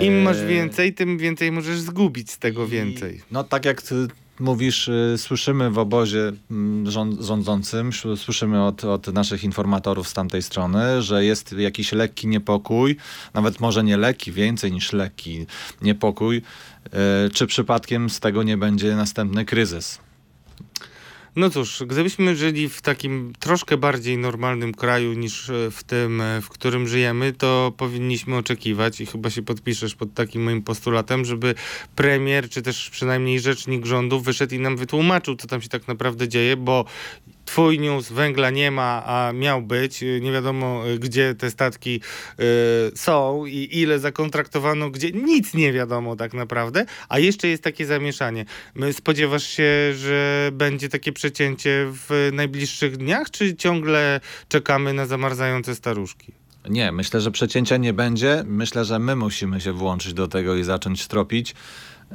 [0.00, 3.16] Im masz E, więcej, tym więcej możesz zgubić z tego więcej.
[3.16, 3.94] I, no tak jak ty
[4.40, 10.12] mówisz, y, słyszymy w obozie mm, rząd, rządzącym, sz- słyszymy od, od naszych informatorów z
[10.12, 12.96] tamtej strony, że jest jakiś lekki niepokój,
[13.34, 15.46] nawet może nie lekki, więcej niż lekki
[15.82, 16.36] niepokój,
[17.26, 19.98] y, czy przypadkiem z tego nie będzie następny kryzys.
[21.36, 26.40] No cóż, gdybyśmy żyli w takim troszkę bardziej normalnym kraju niż e, w tym, e,
[26.40, 31.54] w którym żyjemy, to powinniśmy oczekiwać i chyba się podpiszesz pod takim moim postulatem, żeby
[31.96, 36.28] premier, czy też przynajmniej rzecznik rządu wyszedł i nam wytłumaczył, co tam się tak naprawdę
[36.28, 36.84] dzieje, bo
[37.52, 40.02] twój news węgla nie ma, a miał być.
[40.02, 42.00] E, Nie wiadomo, e, gdzie te statki
[42.38, 42.42] e,
[42.94, 48.44] są i ile zakontraktowano, gdzie nic nie wiadomo tak naprawdę, a jeszcze jest takie zamieszanie.
[48.74, 55.74] My Spodziewasz się, że będzie takie przecięcie w najbliższych dniach, czy ciągle czekamy na zamarzające
[55.74, 56.32] staruszki?
[56.68, 58.44] Nie, myślę, że przecięcia nie będzie.
[58.46, 61.54] Myślę, że my musimy się włączyć do tego i zacząć tropić.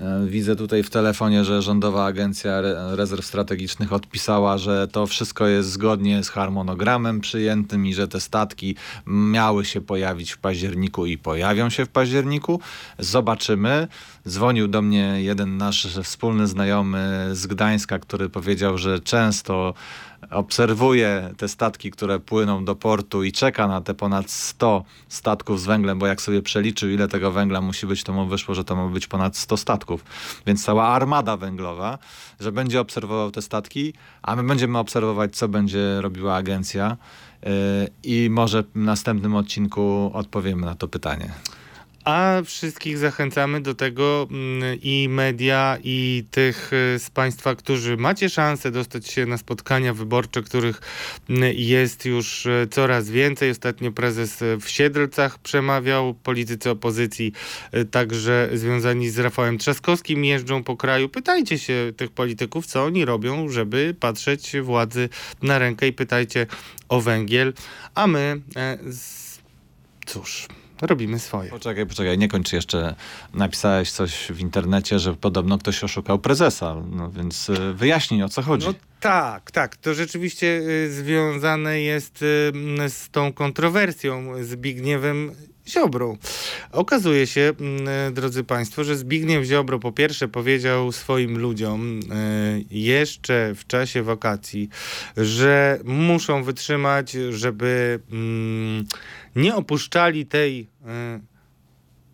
[0.01, 5.47] E, Widzę tutaj w telefonie, że Rządowa Agencja Re- Rezerw Strategicznych odpisała, że to wszystko
[5.47, 8.75] jest zgodnie z harmonogramem przyjętym i że te statki
[9.07, 12.59] miały się pojawić w październiku i pojawią się w październiku.
[12.99, 13.87] Zobaczymy.
[14.27, 19.73] Dzwonił do mnie jeden nasz wspólny znajomy z Gdańska, który powiedział, że często
[20.31, 25.65] obserwuje te statki, które płyną do portu i czeka na te ponad 100 statków z
[25.65, 28.75] węglem, bo jak sobie przeliczył, ile tego węgla musi być, to mu wyszło, że to
[28.75, 30.05] ma być ponad 100 statków.
[30.47, 31.97] Więc cała armada węglowa,
[32.39, 36.97] że będzie obserwował te statki, a my będziemy obserwować, co będzie robiła agencja
[37.43, 37.49] yy,
[38.03, 41.31] i może w następnym odcinku odpowiemy na to pytanie.
[42.07, 48.29] A wszystkich zachęcamy do tego mm, i media, i tych y, z Państwa, którzy macie
[48.29, 50.81] szansę dostać się na spotkania wyborcze, których
[51.29, 53.51] mm, jest już y, coraz więcej.
[53.51, 57.33] Ostatnio prezes y, w Siedlcach przemawiał, politycy opozycji,
[57.91, 61.09] także związani z Rafałem Trzaskowskim, jeżdżą po kraju.
[61.09, 65.09] Pytajcie się tych polityków, co oni robią, żeby patrzeć władzy
[65.41, 66.47] na rękę i pytajcie
[66.89, 67.53] o węgiel.
[67.95, 68.77] A my, e,
[70.05, 70.47] cóż,
[70.81, 71.49] robimy swoje.
[71.49, 72.95] Poczekaj, poczekaj, nie kończ jeszcze.
[73.33, 78.41] Napisałeś coś w internecie, że podobno ktoś oszukał prezesa, no więc y, wyjaśnij o co
[78.41, 78.67] chodzi.
[78.67, 79.75] No tak, tak.
[79.75, 85.31] To rzeczywiście y, związane jest y, z tą kontrowersją Zbigniewem
[85.67, 86.17] Ziobrą.
[86.71, 92.65] Okazuje się, m, y, drodzy Państwo, że Zbigniew Ziobro po pierwsze powiedział swoim ludziom y,
[92.71, 94.69] jeszcze w czasie wakacji,
[95.17, 98.85] że muszą wytrzymać, żeby mm,
[99.35, 101.36] nie opuszczali tej y,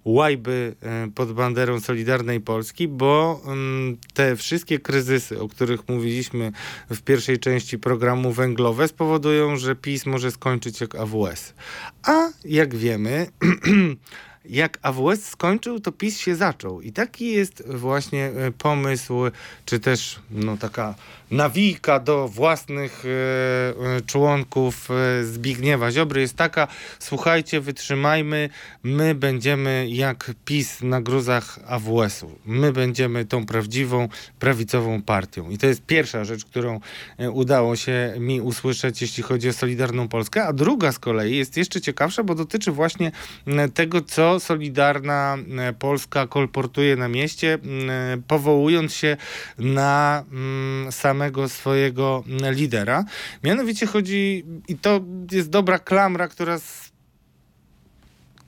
[0.06, 6.52] łajby e, pod banderą Solidarnej Polski, bo mm, te wszystkie kryzysy, o których mówiliśmy
[6.90, 11.54] w pierwszej części programu węglowe, spowodują, że PiS może skończyć jak AWS.
[12.04, 13.28] A jak wiemy,
[14.46, 16.82] jak AWS skończył, to PiS się zaczął.
[16.82, 19.14] I taki jest właśnie e, pomysł,
[19.66, 20.96] czy też no, taka
[21.34, 23.10] nawijka do własnych e,
[23.98, 26.68] e, członków e, Zbigniewa Ziobry jest taka,
[27.00, 28.50] słuchajcie, wytrzymajmy,
[28.84, 32.32] my będziemy jak PiS na gruzach AWS-u.
[32.46, 34.10] My będziemy tą prawdziwą,
[34.40, 35.50] prawicową partią.
[35.50, 36.80] I to jest pierwsza rzecz, którą
[37.32, 40.44] udało się mi usłyszeć, jeśli chodzi o Solidarną Polskę.
[40.44, 43.12] A druga z kolei jest jeszcze ciekawsza, bo dotyczy właśnie
[43.74, 45.38] tego, co Solidarna
[45.80, 47.58] Polska kolportuje na mieście,
[48.28, 49.18] powołując się
[49.58, 50.92] na mm,
[51.24, 53.06] samego swojego mm, lidera.
[53.44, 55.02] Mianowicie chodzi, i to
[55.32, 56.60] jest dobra klamra, która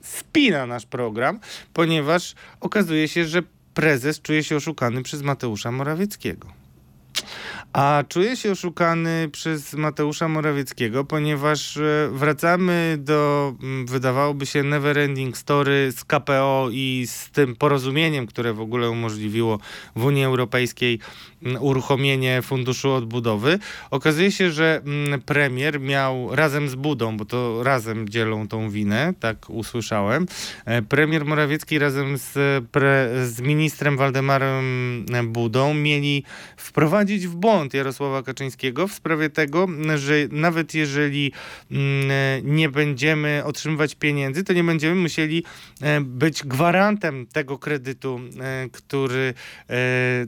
[0.02, 1.40] spina nasz program,
[1.72, 3.42] ponieważ okazuje się, że
[3.74, 6.65] prezes czuje się oszukany przez Mateusza Morawieckiego.
[7.76, 15.38] A czuję się oszukany przez Mateusza Morawieckiego, ponieważ e, wracamy do, mm, wydawałoby się, neverending
[15.38, 19.58] story z KPO i z tym porozumieniem, które w ogóle umożliwiło
[19.96, 20.98] w Unii Europejskiej
[21.42, 23.58] mm, uruchomienie Funduszu Odbudowy.
[23.90, 29.14] Okazuje się, że mm, premier miał razem z Budą, bo to razem dzielą tą winę,
[29.20, 30.26] tak usłyszałem.
[30.64, 32.34] E, Premier Morawiecki razem z,
[32.68, 36.24] pre, z ministrem Waldemarem Budą mieli
[36.56, 41.32] wprowadzić w błąd Jarosława Kaczyńskiego w sprawie tego, że nawet jeżeli
[41.70, 45.44] mm, nie będziemy otrzymywać pieniędzy, to nie będziemy musieli
[45.82, 49.34] e, być gwarantem tego kredytu, e, który
[49.70, 49.74] e,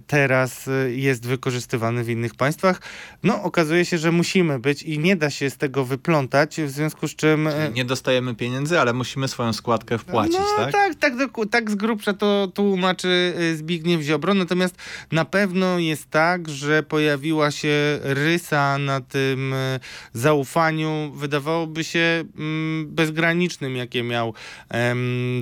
[0.07, 2.81] teraz jest wykorzystywany w innych państwach.
[3.23, 7.09] No, okazuje się, że musimy być i nie da się z tego wyplątać, w związku
[7.09, 7.49] z czym...
[7.75, 10.73] Nie dostajemy pieniędzy, ale musimy swoją składkę wpłacić, no, tak?
[10.73, 11.13] tak, tak,
[11.51, 14.35] tak z grubsza to tłumaczy Zbigniew Ziobro.
[14.35, 14.77] Natomiast
[15.13, 19.81] na pewno jest tak, że pojawi pojawiła się rysa na tym e,
[20.13, 24.35] zaufaniu, wydawałoby się mm, bezgranicznym, jakie miał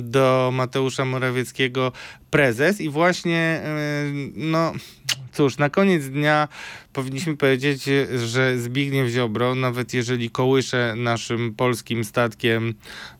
[0.03, 1.91] do Mateusza Morawieckiego
[2.37, 2.81] prezes.
[2.81, 4.03] I właśnie, e,
[4.35, 4.73] no
[5.37, 6.47] cóż, na koniec dnia
[6.93, 7.83] powinniśmy powiedzieć,
[8.25, 12.73] że Zbigniew Ziobro, nawet jeżeli kołysze naszym polskim statkiem,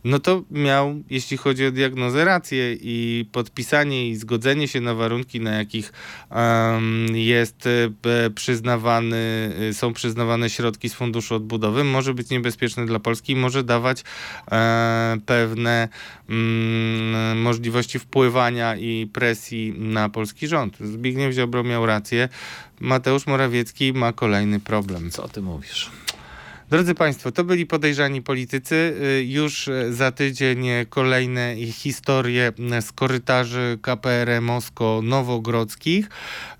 [0.03, 5.39] no to miał, jeśli chodzi o diagnozę, rację i podpisanie i zgodzenie się na warunki,
[5.39, 5.93] na jakich
[6.31, 13.33] um, jest e, przyznawany, są przyznawane środki z Funduszu Odbudowy, może być niebezpieczne dla Polski
[13.33, 14.03] i może dawać
[14.51, 15.89] e, pewne
[16.29, 20.77] mm, możliwości wpływania i presji na polski rząd.
[20.79, 22.29] Zbigniew Ziobro miał rację.
[22.79, 25.11] Mateusz Morawiecki ma kolejny problem.
[25.11, 25.91] Co ty mówisz?
[26.69, 28.75] Drodzy Państwo, to byli podejrzani politycy.
[28.75, 32.51] Y, Już za tydzień kolejne historie
[32.81, 36.09] z korytarzy KPR Mosko Nowogrodzkich.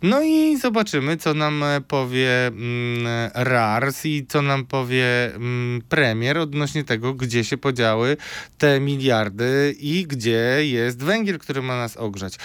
[0.03, 6.83] No i zobaczymy, co nam powie mm, RARS i co nam powie mm, premier odnośnie
[6.83, 8.17] tego, gdzie się podziały
[8.57, 12.37] te miliardy i gdzie jest węgiel, który ma nas ogrzać.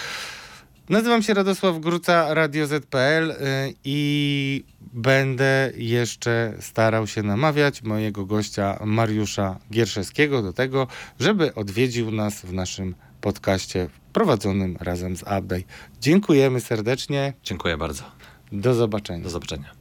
[0.89, 3.35] Nazywam się Radosław Gruca, Radio ZPL y,
[3.83, 4.63] i
[4.93, 10.87] będę jeszcze starał się namawiać mojego gościa Mariusza Gierszewskiego do tego,
[11.19, 15.63] żeby odwiedził nas w naszym podcaście prowadzonym razem z Update.
[16.01, 17.33] Dziękujemy serdecznie.
[17.43, 18.03] Dziękuję bardzo.
[18.51, 19.23] Do zobaczenia.
[19.23, 19.71] Do zobaczenia.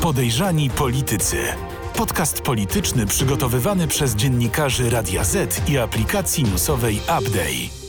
[0.00, 1.36] Podejrzani politycy.
[1.96, 7.81] Podcast polityczny przygotowywany przez dziennikarzy Radia Z i aplikacji newsowej Update.